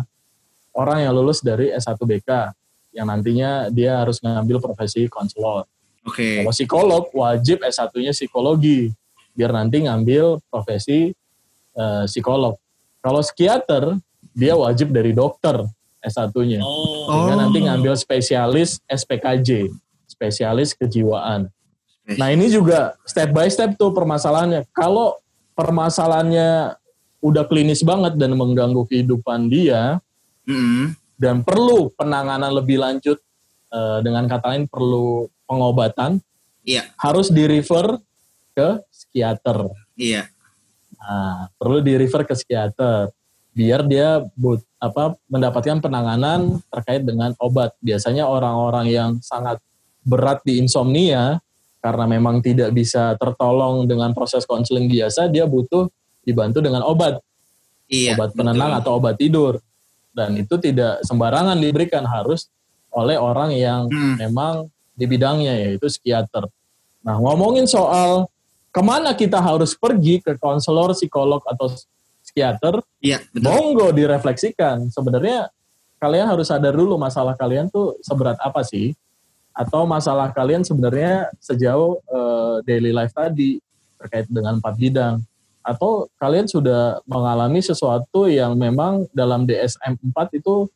[0.73, 2.57] orang yang lulus dari S1 BK
[2.91, 5.67] yang nantinya dia harus ngambil profesi konselor.
[6.03, 6.43] Oke.
[6.43, 8.91] Kalau psikolog wajib S1-nya psikologi
[9.37, 11.15] biar nanti ngambil profesi
[11.77, 12.59] eh, psikolog.
[13.01, 13.97] Kalau psikiater
[14.35, 15.63] dia wajib dari dokter
[16.03, 16.61] S1-nya.
[16.65, 17.07] Oh.
[17.09, 17.41] Sehingga Oh.
[17.47, 19.71] nanti ngambil spesialis SPKJ,
[20.09, 21.49] spesialis kejiwaan.
[22.11, 24.67] Nah ini juga step by step tuh permasalahannya.
[24.75, 25.21] Kalau
[25.55, 26.75] permasalahannya
[27.21, 30.01] udah klinis banget dan mengganggu kehidupan dia
[30.49, 30.97] Hmm.
[31.21, 33.21] Dan perlu penanganan lebih lanjut
[33.69, 36.17] eh, dengan kata lain perlu pengobatan,
[36.65, 36.89] Iya.
[36.97, 38.01] harus di refer
[38.57, 39.69] ke psikiater.
[40.01, 40.29] Iya.
[41.01, 43.13] Nah, perlu di refer ke psikiater
[43.51, 47.77] biar dia but, apa mendapatkan penanganan terkait dengan obat.
[47.85, 49.61] Biasanya orang-orang yang sangat
[50.05, 51.41] berat di insomnia
[51.81, 55.89] karena memang tidak bisa tertolong dengan proses konseling biasa, dia butuh
[56.25, 57.21] dibantu dengan obat.
[57.91, 58.15] Iya.
[58.15, 58.81] obat penenang betul.
[58.85, 59.53] atau obat tidur.
[60.11, 62.51] Dan itu tidak sembarangan diberikan harus
[62.91, 64.19] oleh orang yang Hmm.
[64.19, 64.55] memang
[64.99, 66.51] di bidangnya yaitu psikiater.
[67.01, 68.27] Nah ngomongin soal
[68.71, 71.71] ke mana kita harus pergi ke konselor, psikolog atau
[72.23, 72.83] psikiater,
[73.33, 73.43] betul.
[73.43, 74.91] monggo direfleksikan.
[74.93, 75.49] Sebenarnya
[75.99, 78.93] kalian harus sadar dulu masalah kalian tuh seberat apa sih?
[79.51, 83.59] Atau masalah kalian sebenarnya sejauh eh, daily life tadi
[83.99, 85.21] terkait dengan empat bidang.
[85.61, 90.67] Atau kalian sudah mengalami sesuatu yang memang dalam DSM-4 itu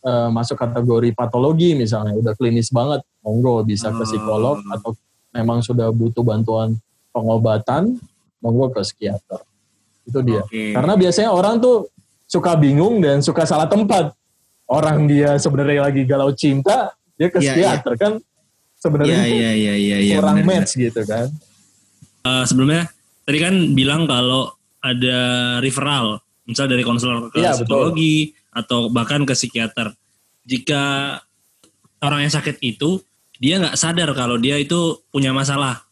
[0.00, 4.72] eh, masuk kategori patologi misalnya, udah klinis banget, monggo bisa ke psikolog Oh.
[4.72, 4.90] atau
[5.30, 6.72] memang sudah butuh bantuan
[7.12, 8.00] pengobatan,
[8.40, 9.44] monggo ke psikiater.
[10.08, 10.40] Itu dia.
[10.40, 10.72] Oke.
[10.72, 11.92] Karena biasanya orang tuh
[12.24, 14.16] suka bingung dan suka salah tempat.
[14.64, 19.74] Orang dia sebenarnya lagi galau cinta, dia ke Iya, psikiater kan Iya, sebenarnya iya, iya,
[19.76, 20.14] iya, iya.
[20.16, 21.28] kurang benar, match gitu kan.
[22.24, 22.88] Eh, sebelumnya
[23.24, 25.18] tadi kan bilang kalau ada
[25.60, 27.52] referral, misal dari konselor ke betul.
[27.64, 29.92] psikologi atau bahkan ke psikiater.
[30.48, 31.14] Jika
[32.00, 32.98] orang yang sakit itu
[33.40, 35.84] dia nggak sadar kalau dia itu punya masalah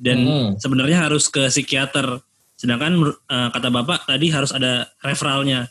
[0.00, 0.48] dan Hmm.
[0.58, 2.20] sebenarnya harus ke psikiater.
[2.58, 5.70] Sedangkan eh, kata bapak tadi harus ada referralnya.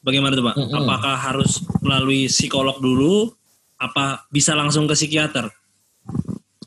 [0.00, 0.56] Bagaimana tuh pak?
[0.56, 0.76] Mm-mm.
[0.80, 3.28] Apakah harus melalui psikolog dulu?
[3.80, 5.48] Apa bisa langsung ke psikiater?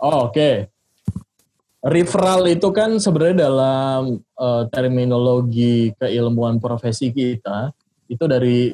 [0.02, 0.73] Oh, Oke.
[1.84, 7.76] Referral itu kan sebenarnya dalam eh, terminologi keilmuan profesi kita
[8.08, 8.72] itu dari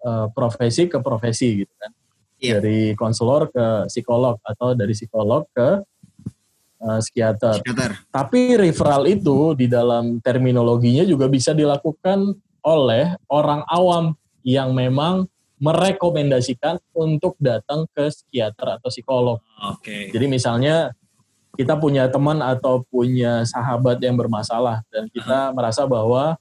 [0.00, 1.92] eh, profesi ke profesi gitu kan.
[2.40, 2.64] Iya.
[2.64, 5.84] Dari konselor ke psikolog atau dari psikolog ke
[6.80, 7.60] eh, psikiater.
[7.60, 8.08] Psikiater.
[8.08, 12.32] Tapi referral itu di dalam terminologinya juga bisa dilakukan
[12.64, 14.16] oleh orang awam
[14.48, 15.28] yang memang
[15.60, 19.38] merekomendasikan untuk datang ke psikiater atau psikolog.
[19.60, 20.08] Oke.
[20.08, 20.96] Jadi misalnya
[21.58, 26.38] kita punya teman atau punya sahabat yang bermasalah dan kita merasa bahwa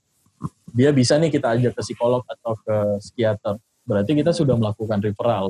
[0.69, 3.58] dia bisa nih kita ajak ke psikolog atau ke psikiater.
[3.86, 5.50] Berarti kita sudah melakukan referral.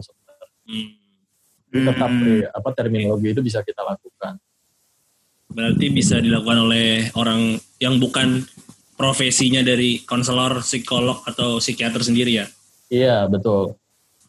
[0.64, 0.96] Hmm.
[1.70, 2.40] Tetap Hmm.
[2.40, 4.40] eh, apa terminologi itu bisa kita lakukan.
[5.50, 8.46] Berarti bisa dilakukan oleh orang yang bukan
[8.96, 12.46] profesinya dari konselor, psikolog atau psikiater sendiri ya.
[12.90, 13.76] Iya, betul.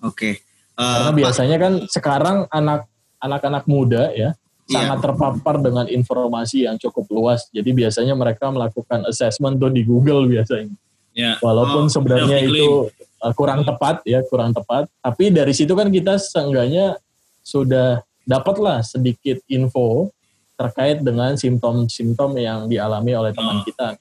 [0.03, 0.41] Oke.
[0.41, 2.89] Eh, Karena Pak, biasanya kan sekarang anak
[3.21, 4.33] anak-anak muda ya
[4.71, 4.87] Iya.
[4.87, 7.51] sangat terpapar dengan informasi yang cukup luas.
[7.51, 10.71] Jadi biasanya mereka melakukan assessment tuh di Google biasanya.
[11.11, 11.35] Ya.
[11.43, 12.87] Walaupun Oh, sebenarnya itu
[13.19, 14.87] uh, kurang tepat ya, kurang tepat.
[15.03, 16.95] Tapi dari situ kan kita seenggaknya
[17.43, 20.15] sudah dapatlah sedikit info
[20.55, 23.65] terkait dengan simptom-simptom yang dialami oleh teman Oh.
[23.67, 23.99] kita.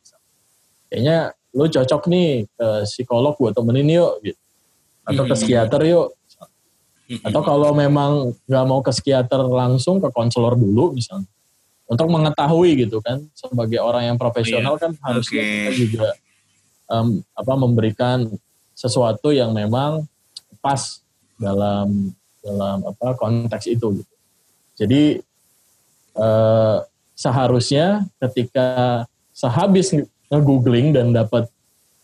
[0.86, 1.18] Kayaknya
[1.50, 4.42] lu cocok nih ke psikolog gue temenin yuk gitu.
[5.02, 5.40] Atau ke Hmm.
[5.40, 6.14] psikiater yuk.
[7.26, 11.26] Atau kalau memang nggak mau ke psikiater langsung ke konselor dulu misalnya.
[11.90, 15.50] Untuk mengetahui gitu kan sebagai orang yang profesional kan harusnya Oke.
[15.50, 16.08] kita juga
[16.86, 18.30] em, apa memberikan
[18.78, 20.06] sesuatu yang memang
[20.62, 21.02] pas
[21.42, 22.14] dalam
[22.46, 24.14] dalam apa konteks itu gitu.
[24.78, 25.04] Jadi
[26.14, 26.78] eh,
[27.18, 31.50] seharusnya ketika sehabis nge- nge-googling dan dapat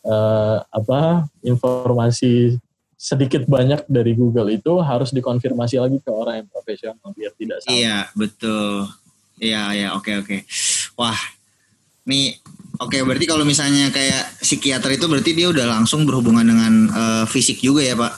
[0.02, 2.58] eh, apa informasi
[3.06, 7.78] sedikit banyak dari Google itu harus dikonfirmasi lagi ke orang yang profesional biar tidak salah.
[7.78, 8.90] Iya, betul.
[9.38, 10.42] Iya, iya, oke, oke.
[10.98, 11.20] Wah,
[12.10, 12.34] nih,
[12.82, 17.62] oke, berarti kalau misalnya kayak psikiater itu berarti dia udah langsung berhubungan dengan eh, fisik
[17.62, 18.14] juga ya, Pak?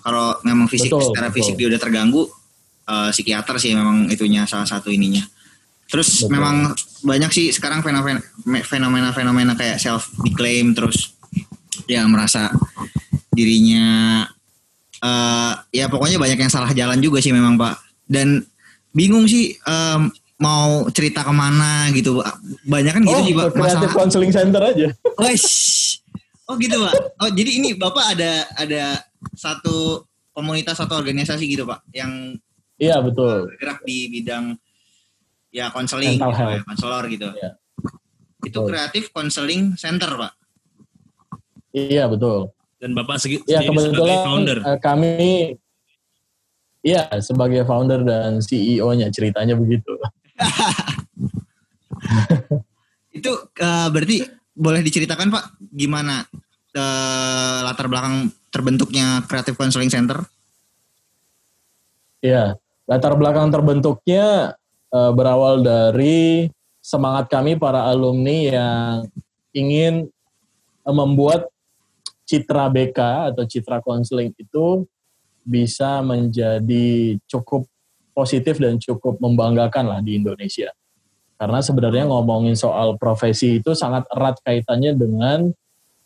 [0.00, 1.36] Kalau memang fisik, Betul, secara betul.
[1.44, 2.22] fisik dia udah terganggu,
[2.88, 5.20] eh, psikiater sih memang itunya salah satu ininya.
[5.84, 6.32] Terus Betul.
[6.32, 6.72] memang
[7.04, 8.24] banyak sih sekarang fenomena
[8.64, 11.12] fenomena-fenomena kayak self declaim terus
[11.88, 12.52] yang merasa
[13.38, 13.86] dirinya
[14.98, 17.78] eh ya pokoknya banyak yang salah jalan juga sih memang Pak.
[18.10, 18.42] Dan
[18.90, 20.10] bingung sih em,
[20.42, 22.18] mau cerita ke mana gitu.
[22.66, 23.94] Banyak kan gitu oh, sih Pak masalah.
[23.94, 24.90] Counseling Center aja.
[25.22, 25.46] Wes.
[26.50, 26.94] Oh gitu Pak.
[27.22, 29.06] Oh jadi ini Bapak ada ada
[29.38, 30.02] satu
[30.34, 32.34] komunitas atau organisasi gitu Pak yang
[32.78, 33.50] Iya betul.
[33.50, 34.54] bergerak di bidang
[35.50, 37.26] ya konseling gitu, ya, konselor gitu.
[37.34, 37.50] Iya.
[38.46, 38.70] Itu Betul.
[38.70, 40.32] kreatif konseling center Pak.
[41.74, 42.54] Iya betul.
[42.78, 44.58] Dan bapak segi- Ya sendiri sebagai founder.
[44.62, 45.12] eh, kami
[46.78, 49.98] Iya, sebagai founder dan CEO-nya ceritanya begitu.
[53.18, 54.22] Itu eh, berarti
[54.54, 56.22] boleh diceritakan Pak gimana
[56.70, 60.22] eh, latar belakang terbentuknya Creative Counseling Center?
[62.22, 62.54] Iya,
[62.86, 64.54] latar belakang terbentuknya
[64.94, 66.46] eh, berawal dari
[66.78, 68.94] semangat kami para alumni yang
[69.50, 70.06] ingin
[70.86, 71.50] membuat
[72.28, 74.84] citra BK atau citra konseling itu
[75.40, 77.64] bisa menjadi cukup
[78.12, 80.68] positif dan cukup membanggakan lah di Indonesia.
[81.40, 85.48] Karena sebenarnya ngomongin soal profesi itu sangat erat kaitannya dengan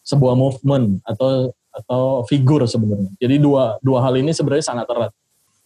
[0.06, 3.10] sebuah movement atau atau figur sebenarnya.
[3.16, 5.12] Jadi dua dua hal ini sebenarnya sangat erat.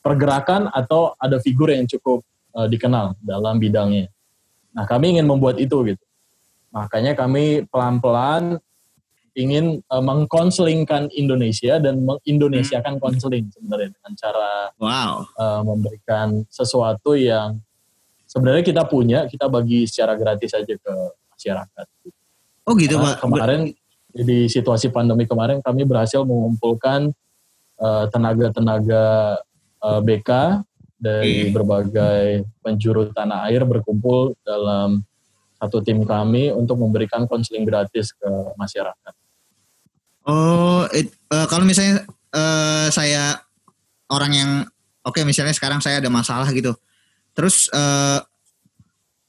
[0.01, 2.23] Pergerakan atau ada figur yang cukup
[2.55, 4.07] uh, dikenal dalam bidangnya.
[4.71, 6.05] Nah, kami ingin membuat itu gitu.
[6.71, 8.63] Makanya kami pelan-pelan
[9.37, 15.29] ingin uh, mengkonselingkan Indonesia dan mengindonesiakan konseling sebenarnya dengan cara Wow.
[15.37, 17.61] uh, memberikan sesuatu yang
[18.25, 20.95] sebenarnya kita punya, kita bagi secara gratis aja ke
[21.37, 21.87] masyarakat.
[22.67, 23.23] Oh gitu Karena pak.
[23.23, 23.61] kemarin
[24.11, 27.13] di situasi pandemi kemarin kami berhasil mengumpulkan
[27.79, 29.39] eh, tenaga-tenaga
[29.85, 30.31] uh, BK
[30.97, 35.05] dari berbagai penjuru tanah air berkumpul dalam
[35.61, 39.13] satu tim kami untuk memberikan konseling gratis ke masyarakat.
[40.27, 42.03] Oh, it- eh, kalau misalnya
[42.35, 43.39] eh, saya
[44.11, 44.51] orang yang
[45.07, 46.75] oke misalnya sekarang saya ada masalah gitu,
[47.33, 48.19] terus eh,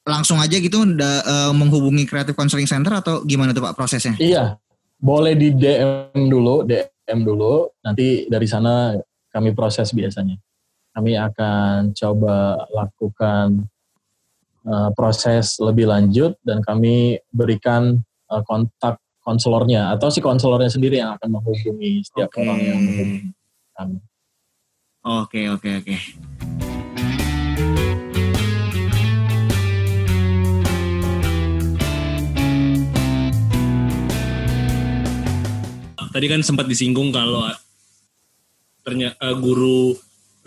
[0.07, 4.17] langsung aja gitu da- eh, menghubungi Creative Counseling Center atau gimana tuh pak prosesnya?
[4.17, 4.57] Iya,
[4.97, 7.69] boleh di DM dulu, DM dulu.
[7.85, 8.97] Nanti dari sana
[9.29, 10.33] kami proses biasanya.
[10.97, 13.69] Kami akan coba lakukan
[14.65, 18.01] uh, proses lebih lanjut dan kami berikan
[18.33, 18.97] uh, kontak
[19.27, 22.47] konselornya atau si konselornya sendiri yang akan menghubungi setiap Oke.
[22.47, 23.35] orang yang menghubungi
[23.75, 23.97] kami.
[25.03, 25.95] Oke oke oke.
[36.17, 37.45] Tadi kan sempat disinggung kalau
[38.81, 39.93] ternyata guru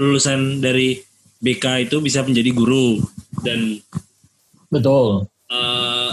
[0.01, 0.99] lulusan dari
[1.39, 2.99] BK itu bisa menjadi guru
[3.47, 3.79] dan
[4.67, 5.31] Betul.
[5.47, 6.11] eh,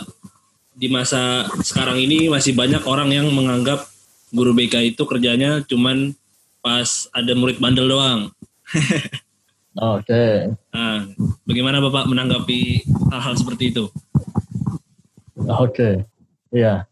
[0.77, 3.89] di masa sekarang ini masih banyak orang yang menganggap
[4.29, 6.13] guru BK itu kerjanya cuman
[6.61, 8.29] pas ada murid bandel doang.
[9.97, 10.53] Oke.
[10.73, 11.09] Nah,
[11.45, 13.85] bagaimana Bapak menanggapi hal-hal seperti itu?
[15.37, 16.05] Oke,
[16.49, 16.89] iya.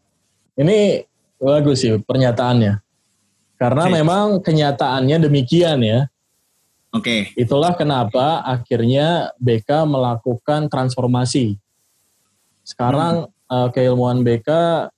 [0.54, 1.02] Ini
[1.38, 2.78] bagus sih pernyataannya.
[3.58, 3.92] Karena Oke.
[3.92, 6.06] memang kenyataannya demikian ya.
[6.94, 7.34] Oke.
[7.34, 11.58] Itulah kenapa akhirnya BK melakukan transformasi.
[12.62, 14.50] Sekarang eh, keilmuan BK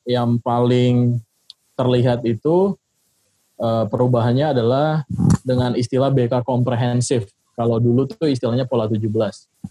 [0.08, 1.20] yang paling
[1.78, 2.74] terlihat itu
[3.60, 5.04] eh, perubahannya adalah
[5.46, 7.30] dengan istilah BK komprehensif.
[7.58, 9.10] Kalau dulu tuh istilahnya pola 17.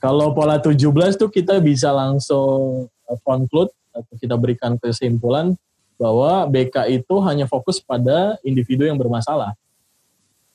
[0.04, 0.76] Kalau pola 17
[1.16, 5.58] tuh kita bisa langsung eh, conclude atau kita berikan kesimpulan
[5.98, 9.58] bahwa BK itu hanya fokus pada individu yang bermasalah.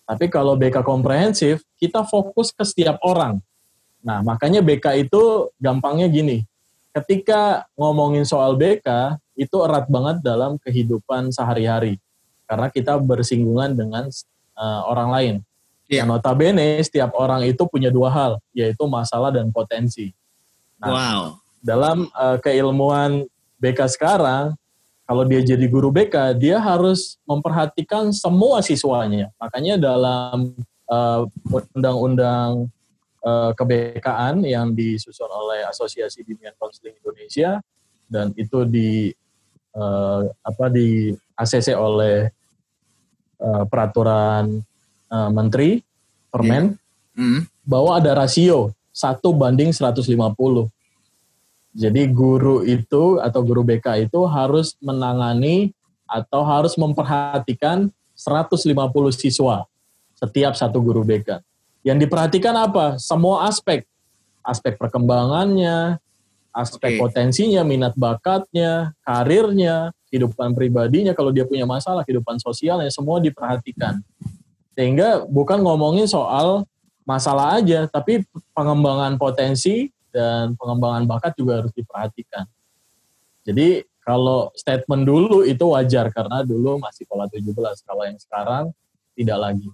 [0.07, 3.43] Tapi kalau BK komprehensif, kita fokus ke setiap orang.
[4.03, 6.43] Nah, makanya BK itu gampangnya gini.
[6.93, 11.97] Ketika ngomongin soal BK, itu erat banget dalam kehidupan sehari-hari.
[12.45, 14.13] Karena kita bersinggungan dengan
[14.53, 15.35] eh, orang lain.
[15.89, 16.05] Iya.
[16.05, 20.13] Yang notabene setiap orang itu punya dua hal, yaitu masalah dan potensi.
[20.77, 21.23] Nah, Wow.
[21.65, 23.25] dalam eh, keilmuan
[23.57, 24.53] BK sekarang,
[25.09, 29.33] kalau dia jadi guru BK, dia harus memperhatikan semua siswanya.
[29.41, 30.53] Makanya dalam
[30.93, 31.21] eh,
[31.73, 32.69] undang-undang
[33.23, 37.63] eh, kebekaan yang disusun oleh Asosiasi Bimbingan Konseling Indonesia
[38.11, 39.09] dan itu di
[39.73, 42.29] eh, apa di ACC oleh
[43.41, 44.61] eh, peraturan
[45.09, 45.81] eh, menteri
[46.29, 46.83] permen
[47.13, 47.45] Hmm.
[47.61, 50.09] bahwa ada rasio 1 banding 150.
[51.73, 55.73] Jadi guru itu atau guru BK itu harus menangani
[56.05, 58.69] atau harus memperhatikan 150
[59.13, 59.65] siswa
[60.17, 61.41] setiap satu guru BK.
[61.83, 62.99] Yang diperhatikan apa?
[62.99, 63.87] Semua aspek.
[64.43, 65.99] Aspek perkembangannya,
[66.55, 67.01] aspek Oke.
[67.09, 74.03] potensinya, minat bakatnya, karirnya, kehidupan pribadinya, kalau dia punya masalah, kehidupan sosialnya, semua diperhatikan.
[74.77, 76.69] Sehingga bukan ngomongin soal
[77.03, 78.23] masalah aja, tapi
[78.55, 82.45] pengembangan potensi dan pengembangan bakat juga harus diperhatikan.
[83.43, 87.55] Jadi kalau statement dulu itu wajar karena dulu masih pola 17.
[87.83, 88.65] Kalau yang sekarang
[89.17, 89.69] tidak lagi.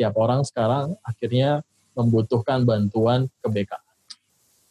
[0.00, 1.60] Setiap orang sekarang akhirnya
[1.92, 3.76] membutuhkan bantuan ke BK.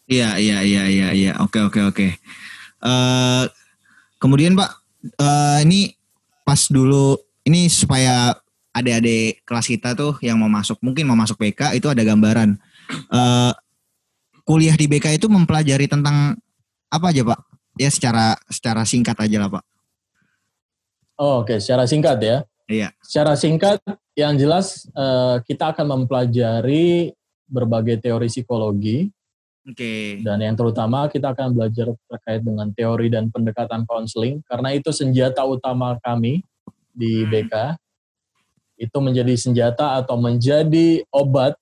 [0.10, 1.32] Iya iya iya iya iya.
[1.38, 2.18] Oke oke oke.
[2.82, 3.44] Eh
[4.18, 4.74] kemudian Pak,
[5.22, 5.94] eh ini
[6.42, 7.14] pas dulu
[7.46, 8.34] ini supaya
[8.74, 12.58] adik-adik kelas kita tuh yang mau masuk mungkin mau masuk BK itu ada gambaran.
[12.90, 13.54] Eh
[14.50, 16.42] kuliah di BK itu mempelajari tentang
[16.90, 17.40] apa aja Pak?
[17.78, 19.64] Ya secara secara singkat aja lah Pak.
[21.22, 22.50] Oh, Oke, secara singkat ya.
[22.70, 22.94] Iya.
[23.02, 23.82] Secara singkat,
[24.14, 27.16] yang jelas eh, kita akan mempelajari
[27.50, 29.10] berbagai teori psikologi
[29.66, 30.22] Oke.
[30.22, 35.42] dan yang terutama kita akan belajar terkait dengan teori dan pendekatan konseling karena itu senjata
[35.42, 36.46] utama kami
[36.94, 37.32] di Hmm.
[37.32, 37.54] BK.
[38.80, 41.58] Itu menjadi senjata atau menjadi obat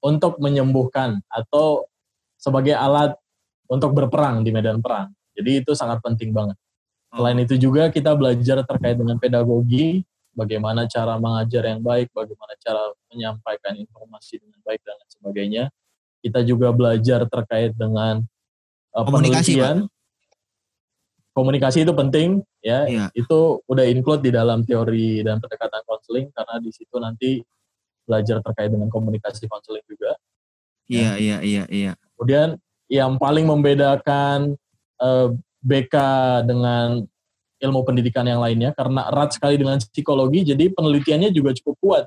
[0.00, 1.88] untuk menyembuhkan atau
[2.36, 3.16] sebagai alat
[3.68, 5.12] untuk berperang di medan perang.
[5.36, 6.56] Jadi itu sangat penting banget.
[7.12, 10.04] Selain itu juga kita belajar terkait dengan pedagogi,
[10.34, 15.64] bagaimana cara mengajar yang baik, bagaimana cara menyampaikan informasi dengan baik dan lain sebagainya.
[16.20, 18.20] Kita juga belajar terkait dengan
[18.92, 19.76] uh, Komunikasi, penelitian.
[21.32, 22.28] Komunikasi itu penting,
[22.60, 22.84] ya.
[22.84, 23.06] Iya.
[23.16, 27.40] Itu udah include di dalam teori dan pendekatan konseling karena di situ nanti
[28.04, 30.18] belajar terkait dengan komunikasi konseling juga.
[30.90, 31.92] Iya, iya, iya, iya.
[32.18, 32.58] Kemudian
[32.90, 34.58] yang paling membedakan
[34.98, 35.28] eh,
[35.62, 35.94] BK
[36.50, 37.06] dengan
[37.60, 42.04] ilmu pendidikan yang lainnya karena erat sekali dengan psikologi, jadi penelitiannya juga cukup kuat.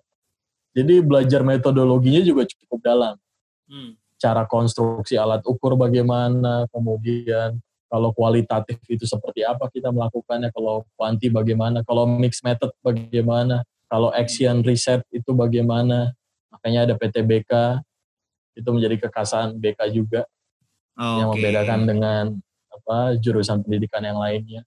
[0.74, 3.16] Jadi belajar metodologinya juga cukup dalam.
[3.70, 3.93] Hmm.
[4.18, 7.62] Cara konstruksi alat ukur bagaimana, kemudian
[7.93, 14.10] kalau kualitatif itu seperti apa kita melakukannya, kalau kuanti bagaimana, kalau mix method bagaimana, kalau
[14.10, 16.18] action reset itu bagaimana.
[16.49, 17.82] Makanya ada PTBK,
[18.58, 20.26] itu menjadi kekasan BK juga
[20.97, 21.41] yang Oke.
[21.41, 22.24] membedakan dengan
[22.70, 24.62] apa jurusan pendidikan yang lainnya.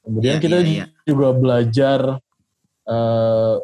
[0.00, 0.86] Kemudian Iya, kita iya, iya.
[1.04, 2.00] juga belajar
[2.86, 3.54] eh,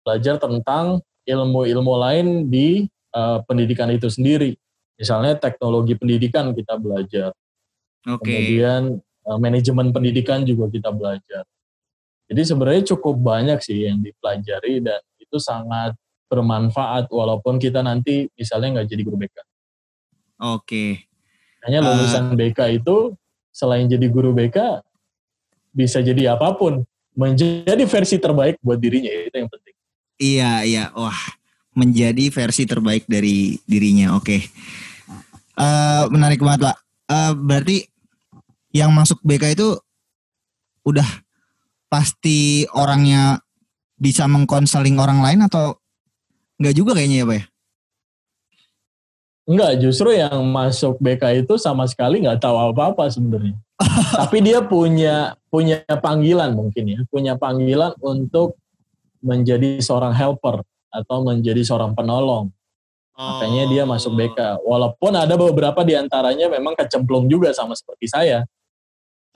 [0.00, 4.54] belajar tentang ilmu-ilmu lain di eh, pendidikan itu sendiri.
[4.96, 7.30] Misalnya teknologi pendidikan kita belajar.
[8.06, 8.24] Oke.
[8.24, 11.44] Kemudian eh, manajemen pendidikan juga kita belajar.
[12.30, 15.98] Jadi sebenarnya cukup banyak sih yang dipelajari dan itu sangat
[16.30, 19.36] bermanfaat walaupun kita nanti misalnya nggak jadi guru BK.
[20.40, 21.10] Oke.
[21.66, 21.86] Hanya Ah.
[21.90, 23.18] lulusan BK itu
[23.50, 24.78] selain jadi guru BK
[25.70, 26.82] bisa jadi apa pun,
[27.14, 29.74] menjadi versi terbaik buat dirinya itu yang penting.
[30.20, 30.84] Iya, iya.
[30.92, 31.20] Wah,
[31.74, 34.18] menjadi versi terbaik dari dirinya.
[34.18, 34.44] Oke.
[35.56, 36.76] Eh menarik banget, Pak.
[37.10, 37.76] Eh berarti
[38.70, 39.68] yang masuk BK itu
[40.86, 41.06] udah
[41.90, 43.42] pasti orangnya
[44.00, 45.76] bisa mengkonseling orang lain atau
[46.56, 47.44] enggak juga kayaknya ya, Pak ya?
[49.50, 53.58] Enggak, justru yang masuk BK itu sama sekali nggak tahu apa-apa sebenarnya.
[54.20, 58.56] Tapi dia punya punya panggilan mungkin ya, punya panggilan untuk
[59.20, 62.48] menjadi seorang helper atau menjadi seorang penolong.
[63.20, 64.64] Makanya dia masuk BK.
[64.64, 68.48] Walaupun ada beberapa di antaranya memang kecemplung juga sama seperti saya.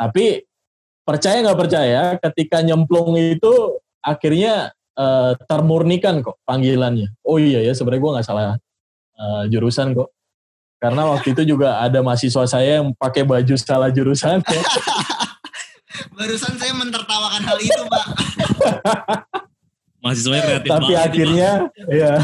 [0.01, 0.41] Tapi
[1.05, 7.12] percaya nggak percaya, ketika nyemplung itu akhirnya eh, termurnikan kok panggilannya.
[7.29, 8.57] Oh iya ya, sebenarnya gue nggak salah
[9.21, 10.09] eh, jurusan kok.
[10.81, 14.41] Karena waktu itu juga ada mahasiswa saya yang pakai baju salah jurusan.
[16.15, 18.07] Barusan saya mentertawakan hal itu, Pak.
[20.05, 21.51] Mahasiswanya kreatif tapi banget nih, akhirnya
[21.89, 22.15] ya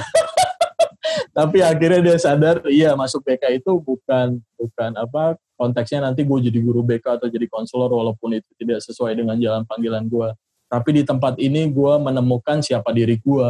[1.38, 6.60] tapi akhirnya dia sadar iya masuk BK itu bukan bukan apa konteksnya nanti gue jadi
[6.60, 10.28] guru BK atau jadi konselor walaupun itu tidak sesuai dengan jalan panggilan gue
[10.68, 13.48] tapi di tempat ini gue menemukan siapa diri gue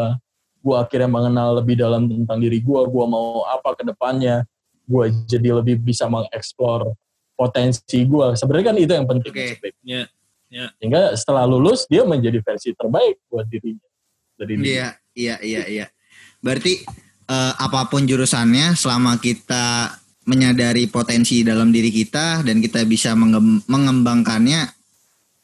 [0.61, 4.45] gue akhirnya mengenal lebih dalam tentang diri gue gue mau apa ke depannya.
[4.85, 6.93] Gue jadi lebih bisa mengeksplor
[7.39, 9.57] potensi gue sebenarnya kan itu yang penting Oke.
[9.57, 10.05] masuk
[10.51, 13.87] Ya, sehingga setelah lulus dia menjadi versi terbaik buat dirinya
[14.35, 14.67] dari diri.
[14.75, 15.87] Iya, iya, iya, iya.
[16.43, 16.83] Berarti
[17.31, 19.95] eh, apa pun jurusannya selama kita
[20.27, 24.69] menyadari potensi dalam diri kita dan kita bisa mengem- mengembangkannya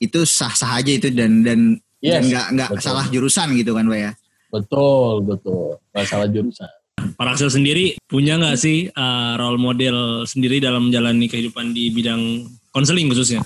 [0.03, 1.61] itu sah-sah aja itu dan dan
[2.05, 4.13] Yes, nggak salah jurusan gitu kan, Pak ya.
[4.53, 5.81] Betul, betul.
[5.91, 6.71] Nggak salah jurusan.
[7.17, 12.47] Pak Raksel sendiri punya nggak sih uh, role model sendiri dalam menjalani kehidupan di bidang
[12.71, 13.41] konseling khususnya?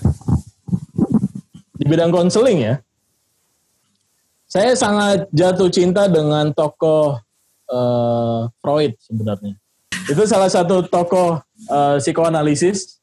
[1.91, 2.75] Bidang konseling ya,
[4.47, 7.19] saya sangat jatuh cinta dengan tokoh
[7.67, 9.59] eh, Freud sebenarnya.
[10.07, 12.99] Itu salah satu tokoh eh, psikoanalisis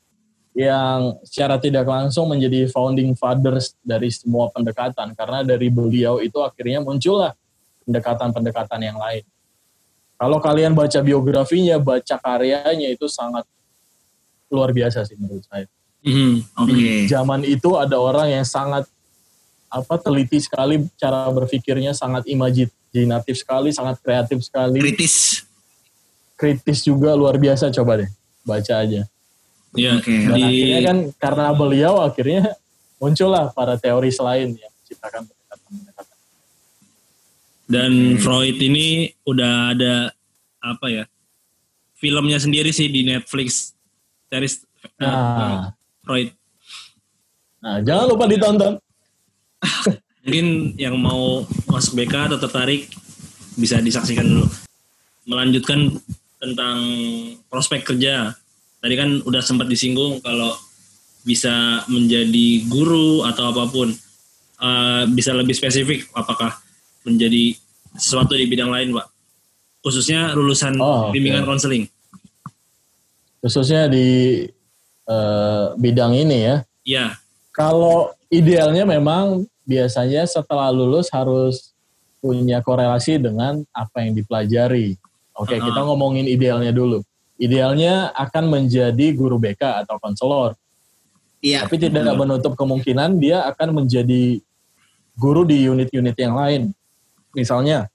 [0.58, 5.12] yang secara tidak langsung menjadi founding fathers dari semua pendekatan.
[5.12, 7.36] Karena dari beliau itu akhirnya muncullah
[7.84, 9.24] pendekatan-pendekatan yang lain.
[10.18, 13.46] Kalau kalian baca biografinya, baca karyanya itu sangat
[14.50, 15.70] luar biasa sih menurut saya.
[16.08, 16.32] Mhm.
[16.56, 16.92] Oke.
[17.04, 18.88] Zaman itu ada orang yang sangat
[19.68, 25.44] apa teliti sekali cara berpikirnya, sangat imajinatif sekali, sangat kreatif sekali, Kritis.
[26.32, 27.68] kritis juga luar biasa.
[27.68, 29.04] Coba deh baca aja.
[29.76, 30.08] Ya, Oke.
[30.08, 32.56] Dan di akhirnya kan karena beliau akhirnya
[32.96, 36.16] muncullah para teoris lain yang menciptakan pendekatan-pendekatan.
[37.68, 38.20] dan Oke.
[38.24, 39.94] Freud ini udah ada
[40.64, 41.04] apa ya?
[42.00, 43.76] Filmnya sendiri sih di Netflix.
[44.32, 44.64] Series
[45.00, 45.77] uh, Nah,
[46.08, 46.32] Freud.
[47.60, 48.80] nah jangan lupa ditonton.
[50.24, 52.88] Mungkin yang mau masuk BK atau tertarik
[53.60, 54.48] bisa disaksikan dulu.
[55.28, 56.00] Melanjutkan
[56.40, 56.78] tentang
[57.52, 58.32] prospek kerja.
[58.80, 60.56] Tadi kan udah sempat disinggung kalau
[61.28, 63.92] bisa menjadi guru atau apa pun.
[64.58, 66.56] Eh, bisa lebih spesifik apakah
[67.04, 67.52] menjadi
[67.94, 69.06] sesuatu di bidang lain, Pak?
[69.84, 71.84] Khususnya lulusan Oh, bimbingan konseling.
[73.38, 74.42] Khususnya di
[75.08, 76.56] eh, bidang ini ya.
[76.84, 77.06] Iya,
[77.50, 81.74] Kalau idealnya memang biasanya setelah lulus harus
[82.22, 84.96] punya korelasi dengan apa yang dipelajari.
[85.34, 85.64] Oke, Uh-uh.
[85.68, 87.02] kita ngomongin idealnya dulu.
[87.38, 90.58] Idealnya akan menjadi guru BK atau konselor,
[91.38, 91.62] Iya.
[91.62, 94.42] tapi tidak menutup kemungkinan dia akan menjadi
[95.14, 96.74] guru di unit-unit yang lain.
[97.30, 97.86] Misalnya,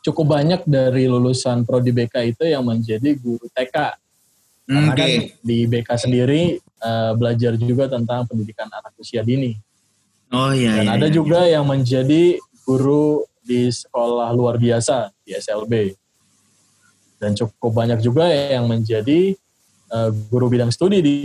[0.00, 4.00] cukup banyak dari lulusan prodi BK itu yang menjadi guru TK.
[4.66, 4.98] Karena Oke.
[4.98, 5.10] kan
[5.46, 9.54] di BK sendiri eh, belajar juga tentang pendidikan anak usia dini.
[10.34, 10.82] Oh iya.
[10.82, 11.14] Dan iya, ada iya.
[11.14, 12.34] juga yang menjadi
[12.66, 15.94] guru di sekolah luar biasa di SLB.
[17.22, 19.38] Dan cukup banyak juga yang menjadi
[19.94, 21.16] eh, guru bidang studi di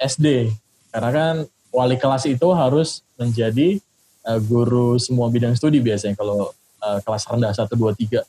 [0.00, 0.48] SD.
[0.88, 1.34] Karena kan
[1.68, 3.76] wali kelas itu harus menjadi
[4.24, 6.48] eh, guru semua bidang studi biasanya kalau
[6.80, 7.76] eh, kelas rendah 1 2
[8.08, 8.24] 3.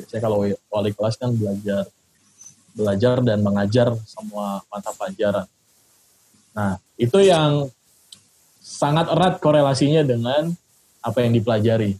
[0.00, 1.84] Biasanya kalau wali kelas kan belajar
[2.78, 5.50] belajar dan mengajar semua mata pelajaran.
[6.54, 7.66] Nah, itu yang
[8.62, 10.54] sangat erat korelasinya dengan
[11.02, 11.98] apa yang dipelajari.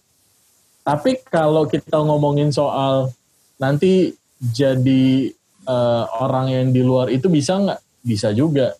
[0.86, 3.10] Tapi kalau kita ngomongin soal
[3.58, 5.34] nanti jadi
[5.66, 7.80] eh, orang yang di luar itu bisa nggak?
[8.06, 8.78] Bisa juga.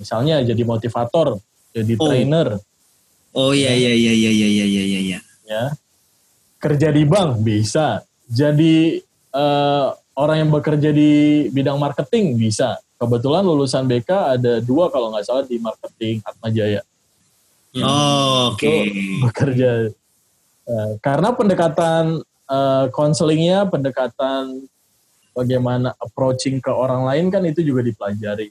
[0.00, 1.36] Misalnya jadi motivator,
[1.76, 2.08] jadi Oh.
[2.08, 2.48] trainer,
[3.36, 5.00] Oh iya iya iya iya iya iya iya iya.
[5.04, 5.18] iya.
[5.44, 5.64] ya.
[6.56, 8.00] Kerja di bank bisa.
[8.24, 8.96] Jadi
[9.36, 12.80] eh, orang yang bekerja di bidang marketing bisa.
[12.96, 16.80] Kebetulan lulusan BK ada dua kalau nggak salah di marketing Atma Jaya.
[17.76, 18.88] Oh, Oke.
[19.20, 19.92] bekerja
[20.66, 24.66] Eh, karena pendekatan eh, konselingnya pendekatan
[25.30, 28.50] bagaimana approaching ke orang lain kan itu juga dipelajari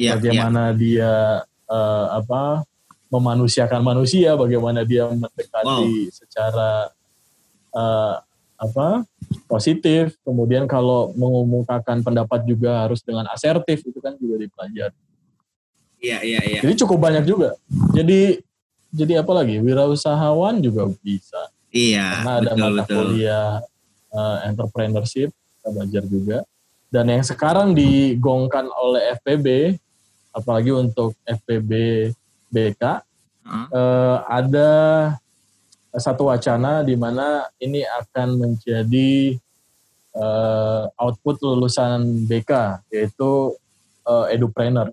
[0.00, 0.16] iya.
[0.16, 2.64] bagaimana dia eh, apa
[3.12, 6.88] memanusiakan manusia bagaimana dia mendekati secara
[7.76, 8.14] eh,
[8.56, 9.04] apa
[9.44, 14.96] positif kemudian kalau mengumumkakan pendapat juga harus dengan asertif itu kan juga dipelajari
[15.98, 16.60] Iya iya iya.
[16.62, 17.58] jadi cukup banyak juga
[17.92, 18.38] jadi
[18.88, 22.24] jadi apa lagi wirausahawan juga bisa Iya.
[22.24, 22.96] karena ada betul mata betul.
[22.96, 23.50] kuliah
[24.14, 26.38] uh, entrepreneurship kita belajar juga
[26.88, 29.76] dan yang sekarang digongkan oleh FPB
[30.32, 31.72] apalagi untuk FPB
[32.48, 32.82] BK
[33.44, 33.66] Heeh.
[33.72, 34.70] eh, ada
[35.98, 39.34] satu wacana di mana ini akan menjadi
[40.14, 43.54] eh, output lulusan BK yaitu
[44.04, 44.90] eh, edupreneur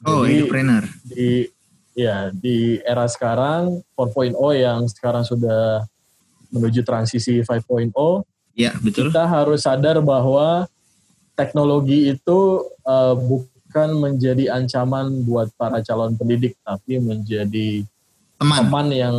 [0.00, 0.84] Oh, Jadi, entrepreneur.
[1.04, 1.44] di
[1.92, 5.84] ya di era sekarang 4.0 yang sekarang sudah
[6.48, 7.92] menuju transisi 5.0
[8.56, 9.12] Iya betul.
[9.12, 10.64] kita harus sadar bahwa
[11.36, 12.38] teknologi itu
[12.80, 17.84] eh, bukan menjadi ancaman buat para calon pendidik tapi menjadi
[18.40, 18.56] Teman.
[18.56, 19.16] teman yang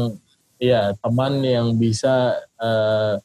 [0.62, 3.18] ya teman yang bisa eh,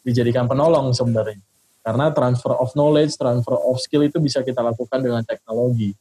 [0.00, 1.36] dijadikan penolong sebenarnya.
[1.84, 5.92] Karena transfer of knowledge transfer of skill itu bisa kita lakukan dengan teknologi.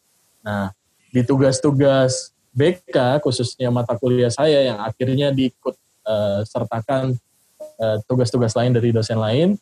[0.47, 0.71] Nah
[1.11, 5.75] di tugas-tugas BK khususnya mata kuliah saya yang akhirnya diikut
[6.07, 7.19] eh, sertakan
[7.83, 9.59] eh, tugas-tugas lain dari dosen lain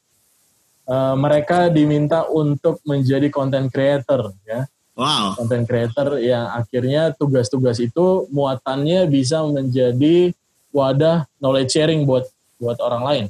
[0.85, 4.69] eh, mereka diminta untuk menjadi content creator ya.
[4.95, 5.35] Wow.
[5.35, 10.31] content creator yang akhirnya tugas-tugas itu muatannya bisa menjadi
[10.75, 12.27] wadah knowledge sharing buat
[12.59, 13.25] buat orang lain.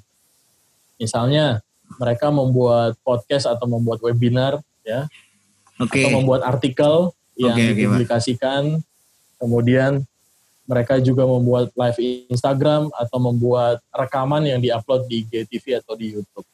[0.98, 1.62] Misalnya
[2.02, 5.06] mereka membuat podcast atau membuat webinar ya
[5.78, 6.02] Oke.
[6.02, 7.78] atau membuat artikel yang Pak.
[7.78, 8.82] dipublikasikan.
[9.38, 10.02] Kemudian
[10.66, 16.48] mereka juga membuat live Instagram atau membuat rekaman yang diupload di GTV atau di YouTube.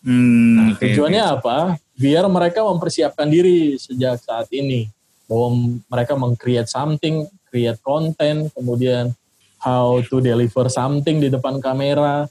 [0.00, 1.76] Hmm, Nah, oke, tujuannya apa?
[1.98, 4.88] Biar mereka mempersiapkan diri sejak saat ini.
[5.28, 9.12] Bahwa mereka meng-create something, create konten, kemudian
[9.58, 12.26] how to deliver something di depan kamera,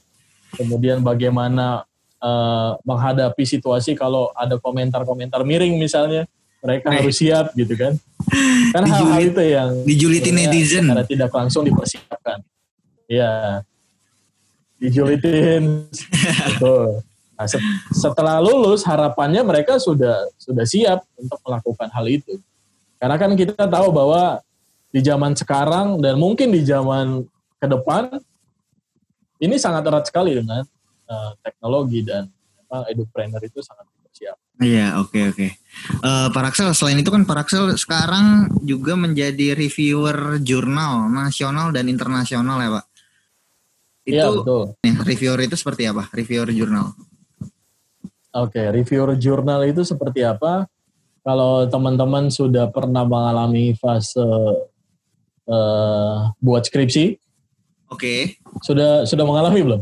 [0.56, 1.84] kemudian bagaimana
[2.18, 6.26] eh, menghadapi situasi kalau ada komentar-komentar miring misalnya,
[6.58, 6.98] mereka Eh.
[6.98, 7.94] harus siap gitu kan.
[8.74, 10.84] Kan hal-hal itu yang sebenarnya netizen.
[10.90, 12.42] secara tidak langsung dipersiapkan.
[13.06, 13.62] Ya,
[14.82, 15.86] dijulitin.
[16.54, 17.06] Betul.
[17.38, 17.62] Nah, se-
[17.94, 22.34] setelah lulus harapannya mereka sudah sudah siap untuk melakukan hal itu.
[22.98, 24.42] Karena kan kita tahu bahwa
[24.88, 27.24] di zaman sekarang dan mungkin di zaman
[27.60, 28.16] ke depan
[29.38, 30.64] ini sangat erat sekali dengan
[31.08, 32.26] eh, teknologi dan
[32.56, 34.36] memang edupreneur itu sangat bersiap.
[34.58, 35.48] Iya, oke oke.
[36.02, 41.86] Eh, Pak Raksel, selain itu kan Pak Raksel sekarang juga menjadi reviewer jurnal nasional dan
[41.86, 42.86] internasional ya Pak.
[44.08, 44.62] Iya Itu betul.
[44.82, 46.08] nih, reviewer itu seperti apa?
[46.10, 46.96] Reviewer jurnal.
[48.34, 50.66] Oke, reviewer jurnal itu seperti apa?
[51.22, 54.24] Kalau teman-teman sudah pernah mengalami fase
[55.48, 57.16] eh, buat skripsi,
[57.88, 58.36] Oke.
[58.60, 59.80] sudah sudah mengalami belum?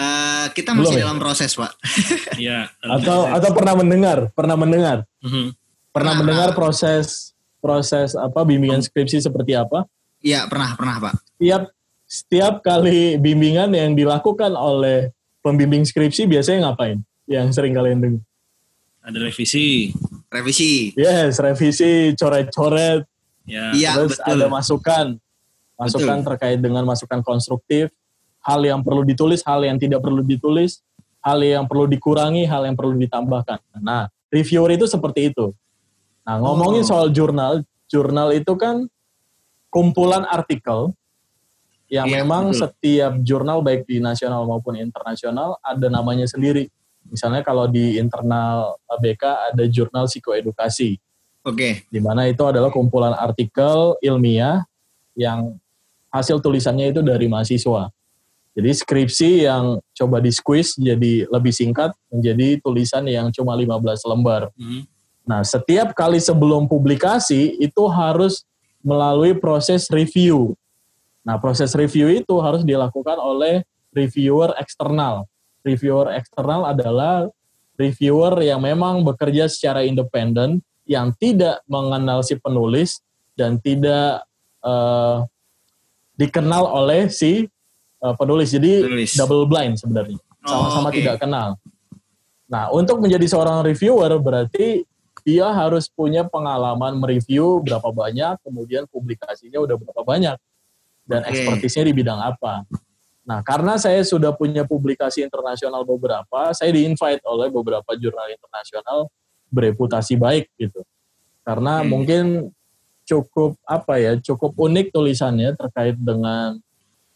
[0.00, 1.04] Eh, kita Belum masih ya?
[1.04, 1.72] dalam proses Pak.
[2.40, 2.72] Iya.
[2.80, 4.32] Atau atau pernah mendengar?
[4.32, 5.04] Pernah mendengar?
[5.20, 5.52] Mhm.
[5.92, 6.14] Pernah Pernah.
[6.16, 9.84] mendengar proses proses apa bimbingan skripsi seperti apa?
[10.24, 11.14] Iya pernah pernah pak.
[11.36, 11.68] Tiap
[12.08, 15.12] setiap kali bimbingan yang dilakukan oleh
[15.44, 17.04] pembimbing skripsi biasanya ngapain?
[17.28, 18.22] Yang sering kalian dengar?
[19.04, 19.92] Ada revisi.
[20.30, 20.92] Revisi.
[20.96, 23.04] Yes, revisi, coret-coret,
[23.50, 23.74] Ya.
[23.74, 24.38] Iya terus betul.
[24.38, 25.06] ada masukan,
[25.74, 26.26] masukan Betul.
[26.30, 27.90] terkait dengan masukan konstruktif,
[28.46, 30.80] hal yang perlu ditulis, hal yang tidak perlu ditulis,
[31.20, 33.58] hal yang perlu dikurangi, hal yang perlu ditambahkan.
[33.82, 35.50] Nah, reviewer itu seperti itu.
[36.24, 36.88] Nah, ngomongin Oh.
[36.94, 38.86] soal jurnal, jurnal itu kan
[39.68, 40.94] kumpulan artikel
[41.90, 42.70] yang Iya, memang betul.
[42.70, 46.70] setiap jurnal baik di nasional maupun internasional ada namanya sendiri.
[47.10, 51.00] Misalnya kalau di internal ABK ada jurnal psikoedukasi
[51.40, 51.88] Oke.
[51.88, 54.60] di mana itu adalah kumpulan artikel ilmiah
[55.16, 55.56] yang
[56.12, 57.88] hasil tulisannya itu dari mahasiswa.
[58.50, 64.50] Jadi skripsi yang coba di squeeze jadi lebih singkat menjadi tulisan yang cuma 15 lembar.
[64.58, 64.84] Mhm.
[65.24, 68.42] Nah, setiap kali sebelum publikasi itu harus
[68.82, 70.58] melalui proses review.
[71.22, 73.62] Nah, proses review itu harus dilakukan oleh
[73.94, 75.28] reviewer eksternal.
[75.62, 77.28] Reviewer eksternal adalah
[77.78, 82.98] reviewer yang memang bekerja secara independen, yang tidak mengenal si penulis
[83.38, 84.26] dan tidak
[84.66, 85.16] eh,
[86.18, 87.46] dikenal oleh si
[88.02, 88.50] eh, penulis.
[88.50, 89.14] Jadi Penulis.
[89.14, 90.98] double blind sebenarnya, sama-sama Oh, oke.
[90.98, 91.54] tidak kenal.
[92.50, 94.82] Nah, untuk menjadi seorang reviewer berarti
[95.22, 100.36] dia harus punya pengalaman mereview berapa banyak, kemudian publikasinya udah berapa banyak,
[101.06, 101.38] dan Oke.
[101.38, 102.66] ekspertisnya di bidang apa.
[103.22, 109.06] Nah, karena saya sudah punya publikasi internasional beberapa, saya di-invite oleh beberapa jurnal internasional
[109.50, 110.80] bereputasi baik gitu.
[111.44, 111.88] Karena Oke.
[111.90, 112.24] mungkin
[113.04, 116.56] cukup apa ya, cukup unik tulisannya terkait dengan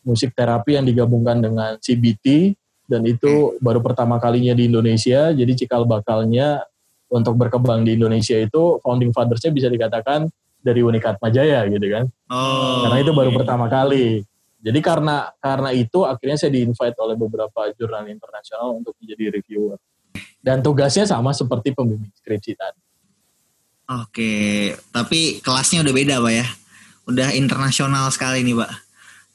[0.05, 2.53] musik terapi yang digabungkan dengan CBT
[2.85, 5.33] dan itu baru pertama kalinya di Indonesia.
[5.33, 6.67] Jadi cikal bakalnya
[7.09, 10.29] untuk berkembang di Indonesia itu founding fathers-nya bisa dikatakan
[10.61, 12.05] dari Unikat Majaya gitu kan.
[12.29, 12.85] Oh.
[12.85, 13.39] Karena itu baru iya.
[13.41, 14.25] pertama kali.
[14.65, 19.77] Jadi karena karena itu akhirnya saya di-invite oleh beberapa jurnal internasional untuk menjadi reviewer.
[20.45, 22.81] Dan tugasnya sama seperti pembimbing skripsi tadi.
[23.85, 26.47] Oke, tapi kelasnya udah beda pak ya.
[27.09, 28.73] Udah internasional sekali nih pak.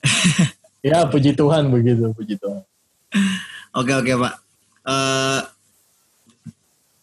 [0.80, 2.64] Ya, puji Tuhan begitu, puji Tuhan.
[3.76, 4.34] Oke oke pak.
[4.88, 5.42] Eh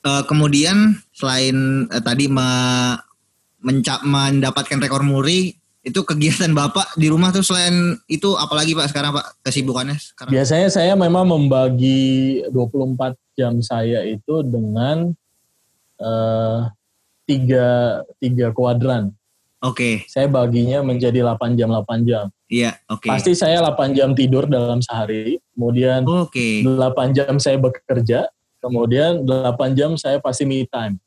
[0.01, 2.97] eh, kemudian selain eh, tadi me-
[3.61, 5.53] menca- mendapatkan rekor muri,
[5.87, 10.35] itu kegiatan bapak di rumah tuh selain itu apalagi pak sekarang pak kesibukannya sekarang?
[10.35, 15.15] Biasanya saya memang membagi 24 jam saya itu dengan
[16.03, 16.59] eh,
[17.31, 19.15] tiga, tiga kuadran.
[19.65, 22.29] Oke, Saya baginya menjadi 8 jam, 8 jam.
[22.47, 23.09] iya oke.
[23.09, 28.29] Pasti saya 8 jam tidur dalam sehari, kemudian Oke, 8 jam saya bekerja,
[28.61, 31.01] kemudian 8 jam saya pasti me time.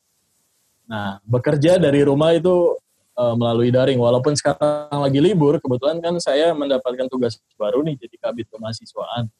[0.90, 2.74] Nah, bekerja dari rumah itu
[3.18, 3.98] eh, melalui daring.
[3.98, 9.30] Walaupun sekarang lagi libur, kebetulan kan saya mendapatkan tugas baru nih jadi kabit kemahasiswaan.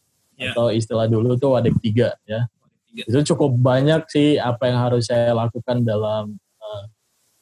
[0.40, 0.56] Ya.
[0.56, 2.48] Atau istilah dulu tuh wadek tiga ya.
[2.90, 6.82] Itu cukup banyak sih apa yang harus saya lakukan dalam eh,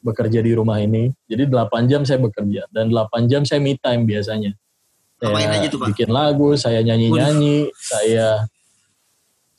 [0.03, 1.11] bekerja di rumah ini.
[1.27, 4.55] Jadi 8 jam saya bekerja dan 8 jam saya me time biasanya.
[5.19, 5.87] Saya aja tuh, Pak?
[5.91, 8.47] bikin lagu, saya nyanyi-nyanyi, saya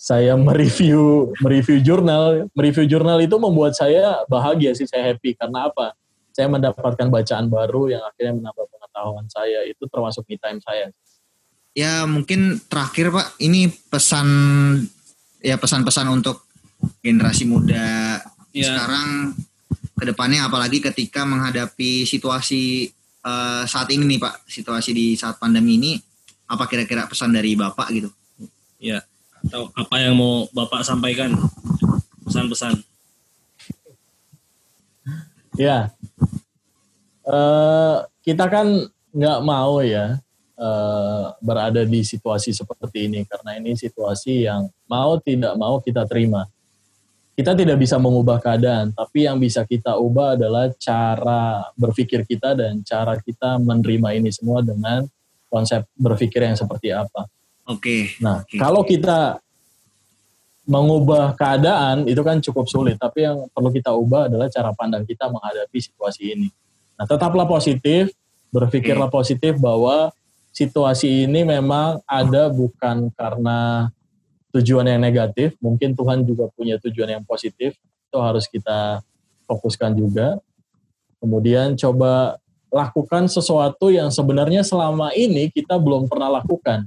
[0.00, 5.92] saya mereview mereview jurnal, mereview jurnal itu membuat saya bahagia sih, saya happy karena apa?
[6.30, 9.66] Saya mendapatkan bacaan baru yang akhirnya menambah pengetahuan saya.
[9.66, 10.88] Itu termasuk me time saya.
[11.70, 14.26] ya mungkin terakhir pak, ini pesan
[15.38, 16.42] ya pesan-pesan untuk
[16.98, 18.18] generasi muda
[18.50, 18.66] Ya.
[18.66, 19.38] sekarang
[19.94, 22.90] ke depannya apalagi ketika menghadapi situasi
[23.22, 25.94] eh, saat ini nih pak, situasi di saat pandemi ini,
[26.50, 28.10] apa kira-kira pesan dari bapak gitu?
[28.82, 29.06] Ya.
[29.40, 31.32] Atau apa yang mau Bapak sampaikan?
[32.26, 32.89] Pesan-pesan.
[35.58, 35.90] Ya,
[37.30, 37.96] Eh
[38.26, 38.66] kita kan
[39.10, 40.18] nggak mau ya
[40.58, 46.50] eh, berada di situasi seperti ini karena ini situasi yang mau tidak mau kita terima.
[47.38, 52.84] Kita tidak bisa mengubah keadaan, tapi yang bisa kita ubah adalah cara berpikir kita dan
[52.84, 55.08] cara kita menerima ini semua dengan
[55.48, 57.24] konsep berpikir yang seperti apa.
[57.64, 58.60] Oke, Nah, Oke.
[58.60, 59.40] kalau kita
[60.70, 65.26] mengubah keadaan itu kan cukup sulit, tapi yang perlu kita ubah adalah cara pandang kita
[65.26, 66.48] menghadapi situasi ini.
[66.94, 68.14] Nah, tetaplah positif,
[68.54, 70.14] berpikirlah positif bahwa
[70.54, 73.90] situasi ini memang ada bukan karena
[74.54, 79.02] tujuan yang negatif, mungkin Tuhan juga punya tujuan yang positif, itu harus kita
[79.50, 80.38] fokuskan juga.
[81.18, 82.38] Kemudian coba
[82.70, 86.86] lakukan sesuatu yang sebenarnya selama ini kita belum pernah lakukan.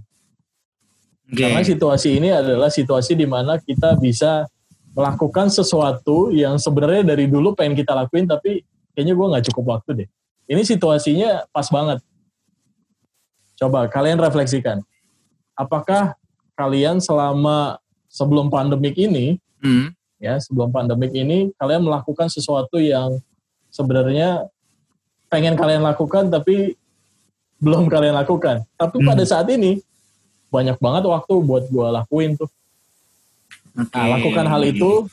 [1.29, 4.47] Oke, Karena situasi ini adalah situasi di mana kita bisa
[4.93, 8.61] melakukan sesuatu yang sebenarnya dari dulu pengen kita lakuin tapi
[8.93, 10.09] kayaknya gue nggak cukup waktu deh.
[10.45, 12.03] Ini situasinya pas banget.
[13.57, 14.83] Coba kalian refleksikan.
[15.57, 16.13] Apakah
[16.53, 19.95] kalian selama sebelum pandemik ini, Hmm.
[20.19, 23.17] ya sebelum pandemik ini, kalian melakukan sesuatu yang
[23.71, 24.45] sebenarnya
[25.31, 26.77] pengen kalian lakukan tapi
[27.57, 28.61] belum kalian lakukan.
[28.77, 29.07] Tapi Hmm.
[29.07, 29.81] pada saat ini
[30.53, 32.49] banyak banget waktu buat gue lakuin tuh.
[33.73, 33.97] Oke.
[33.97, 35.09] Nah, lakukan hal itu,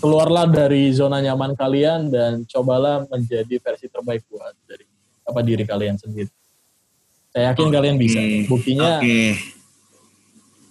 [0.00, 4.88] keluarlah dari zona nyaman kalian dan cobalah menjadi versi terbaik buat dari
[5.28, 6.32] apa diri kalian sendiri.
[7.30, 8.18] Saya yakin kalian bisa.
[8.48, 9.36] Buktinya Oke.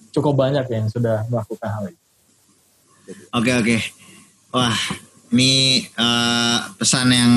[0.10, 2.06] cukup banyak yang sudah melakukan hal itu.
[3.30, 3.78] Oke oke.
[4.50, 4.78] Wah,
[5.30, 7.34] ini eh, pesan yang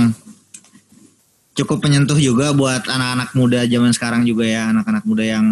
[1.53, 5.47] cukup menyentuh juga buat anak-anak muda zaman sekarang juga ya, anak-anak muda yang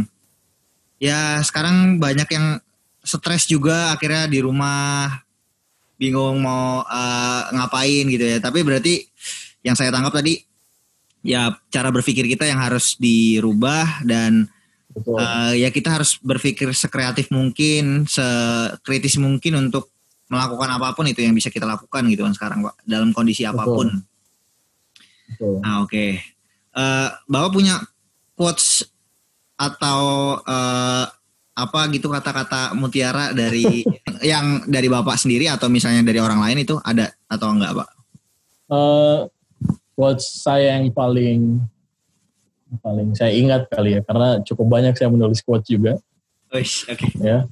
[1.00, 2.46] ya sekarang banyak yang
[3.00, 5.24] stres juga akhirnya di rumah
[5.96, 8.38] bingung mau eh, ngapain gitu ya.
[8.38, 9.04] Tapi berarti
[9.64, 10.40] yang saya tangkap tadi
[11.24, 14.46] ya cara berpikir kita yang harus dirubah dan
[14.90, 15.22] Betul.
[15.22, 19.94] Eh, ya kita harus berpikir sekreatif mungkin, sekritis mungkin untuk
[20.26, 23.62] melakukan apa pun itu yang bisa kita lakukan gitu kan sekarang Pak dalam kondisi apa
[23.62, 23.86] pun.
[25.30, 25.62] Betul.
[25.62, 26.06] Ah oke.
[26.74, 27.78] Eh, Bapak punya
[28.34, 28.82] quotes
[29.60, 30.00] atau
[30.40, 31.04] eh,
[31.60, 33.84] apa gitu kata-kata mutiara dari
[34.24, 37.88] yang dari Bapak sendiri atau misalnya dari orang lain itu ada atau enggak Pak?
[38.72, 39.18] Eh,
[39.92, 41.60] quotes saya yang paling
[42.80, 46.00] paling saya ingat kali ya karena cukup banyak saya menulis quotes juga
[46.54, 47.06] oke.
[47.20, 47.44] ya.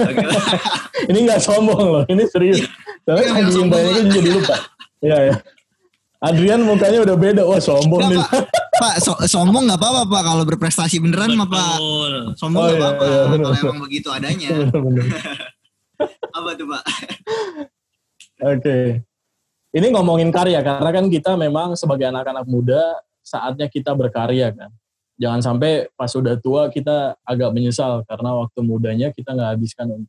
[0.00, 0.24] Oke.
[1.12, 2.64] ini nggak sombong loh, ini serius.
[3.04, 3.20] Tapi
[3.68, 4.08] banyaknya lah.
[4.08, 4.56] jadi lupa.
[5.02, 5.34] Iya ya.
[6.22, 8.18] Adrian mukanya udah beda, wah sombong nih.
[8.22, 8.48] Pak.
[8.72, 11.76] Pak, so- sombong nggak apa-apa Pak kalau berprestasi beneran mah Pak.
[12.40, 14.48] Sombong Oh, nggak iya, apa-apa iya, bener, kalau emang begitu adanya.
[16.36, 16.82] Apa tuh Pak?
[18.42, 18.78] Oke.
[19.72, 22.80] Ini ngomongin karya karena kan kita memang sebagai anak-anak muda
[23.20, 24.72] saatnya kita berkarya kan.
[25.20, 30.08] Jangan sampai pas udah tua kita agak menyesal karena waktu mudanya kita nggak habiskan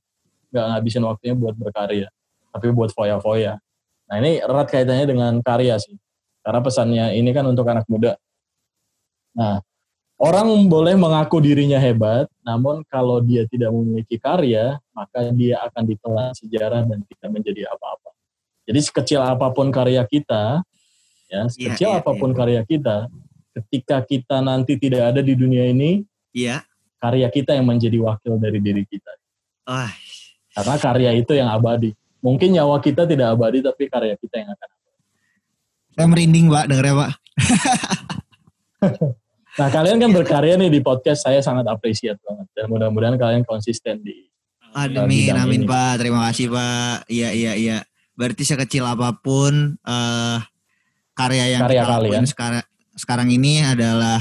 [0.50, 2.08] nggak ngabisin waktunya buat berkarya,
[2.50, 3.60] tapi buat foya-foya.
[4.08, 5.96] Nah ini erat kaitannya dengan karya sih.
[6.44, 8.16] Karena pesannya ini kan untuk anak muda.
[9.34, 9.60] Nah,
[10.22, 16.32] orang boleh mengaku dirinya hebat, namun kalau dia tidak memiliki karya, maka dia akan ditelan
[16.38, 18.14] sejarah dan tidak menjadi apa-apa.
[18.64, 20.64] Jadi sekecil apa pun karya kita,
[21.28, 23.12] ya sekecil iya, apa pun karya kita,
[23.58, 26.64] ketika kita nanti tidak ada di dunia ini, Iya.
[26.98, 29.12] karya kita yang menjadi wakil dari diri kita.
[30.54, 31.92] Karena karya itu yang abadi.
[32.24, 34.70] Mungkin nyawa kita tidak abadi, tapi karya kita yang akan.
[35.94, 37.12] saya merinding Pak dengernya Pak.
[39.54, 42.48] Nah kalian kan berkarya nih di podcast, saya sangat apresiat banget.
[42.52, 44.26] Dan mudah-mudahan kalian konsisten di
[44.74, 45.70] Amin, amin ini.
[45.70, 46.02] Pak.
[46.02, 47.06] Terima kasih Pak.
[47.06, 47.78] Iya, iya, iya.
[48.14, 50.38] Berarti sekecil apa pun eh
[51.14, 52.26] karya yang Karya kalian.
[52.26, 54.18] sekarang sekarang ini adalah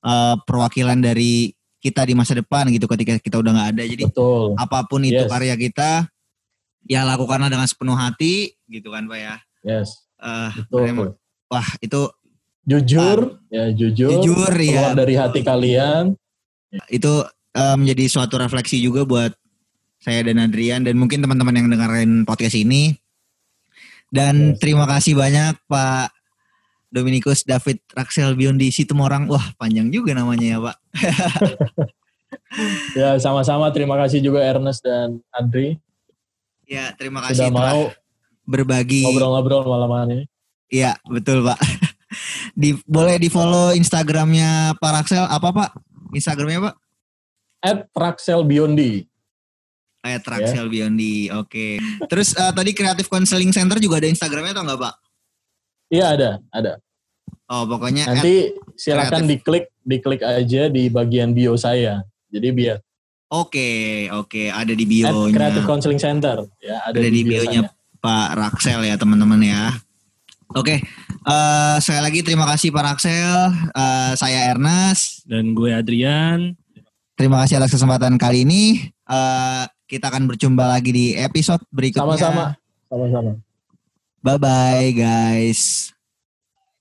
[0.00, 3.82] eh, perwakilan dari kita di masa depan gitu ketika kita udah nggak ada.
[3.84, 4.56] Jadi betul.
[4.56, 5.28] apa pun itu Yes.
[5.28, 6.08] karya kita,
[6.88, 9.36] ya lakukanlah dengan sepenuh hati gitu kan Pak ya.
[9.60, 11.12] Yes, Eh, betul.
[11.46, 12.00] wah itu
[12.66, 14.10] Jujur, ya jujur.
[14.26, 14.98] Jujur, keluar ya.
[14.98, 16.18] dari hati kalian.
[16.90, 17.22] itu
[17.54, 19.32] eh, menjadi suatu refleksi juga buat
[20.02, 22.98] saya dan Adrian dan mungkin teman-teman yang dengerin podcast ini.
[24.10, 24.58] Dan Yes.
[24.62, 26.10] terima kasih banyak Pak
[26.90, 29.26] Dominikus David Raxel Biondi Situmorang.
[29.26, 30.76] Wah, panjang juga namanya ya, Pak.
[32.96, 33.68] Ya sama-sama.
[33.70, 35.76] Terima kasih juga Ernest dan Andri
[36.66, 37.82] Ya, terima sudah kasih telah mau
[38.42, 39.06] berbagi.
[39.06, 40.24] ngobrol-ngobrol malam hari ini.
[40.66, 41.58] Iya, betul, Pak.
[42.56, 45.70] Di boleh di-follow Instagramnya Pak Raxel apa, Pak?
[46.16, 46.74] Instagramnya, Pak?
[47.60, 49.04] At Raxel Biondi.
[50.00, 51.28] Kayak Raxel Biondi.
[51.36, 51.76] Oke.
[52.08, 54.94] Terus eh, tadi Creative Counseling Center juga ada Instagramnya atau enggak, Pak?
[55.92, 56.72] Iya ada, ada.
[57.46, 62.02] Oh, pokoknya at- Nanti silakan diklik, diklik aja di bagian bio saya.
[62.32, 62.76] Jadi biar
[63.26, 65.34] Oke, oke, ada di at bionya.
[65.34, 66.46] Creative Counseling Center.
[66.62, 67.68] Ya ada, ada di bio bionya.
[67.98, 69.74] Pak Raksel ya teman-teman ya.
[70.54, 70.78] Oke,
[71.26, 73.40] eh sekali lagi terima kasih Pak Raksel.
[73.74, 75.26] Eh, saya Ernest.
[75.26, 76.54] Dan gue Adrian.
[77.18, 78.88] Terima kasih atas kesempatan kali ini.
[78.88, 82.06] Eh, kita akan berjumpa lagi di episode berikutnya.
[82.06, 82.44] Sama-sama.
[82.86, 83.32] Sama-sama.
[84.22, 85.90] Bye bye guys.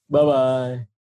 [0.10, 0.95] Bye-bye.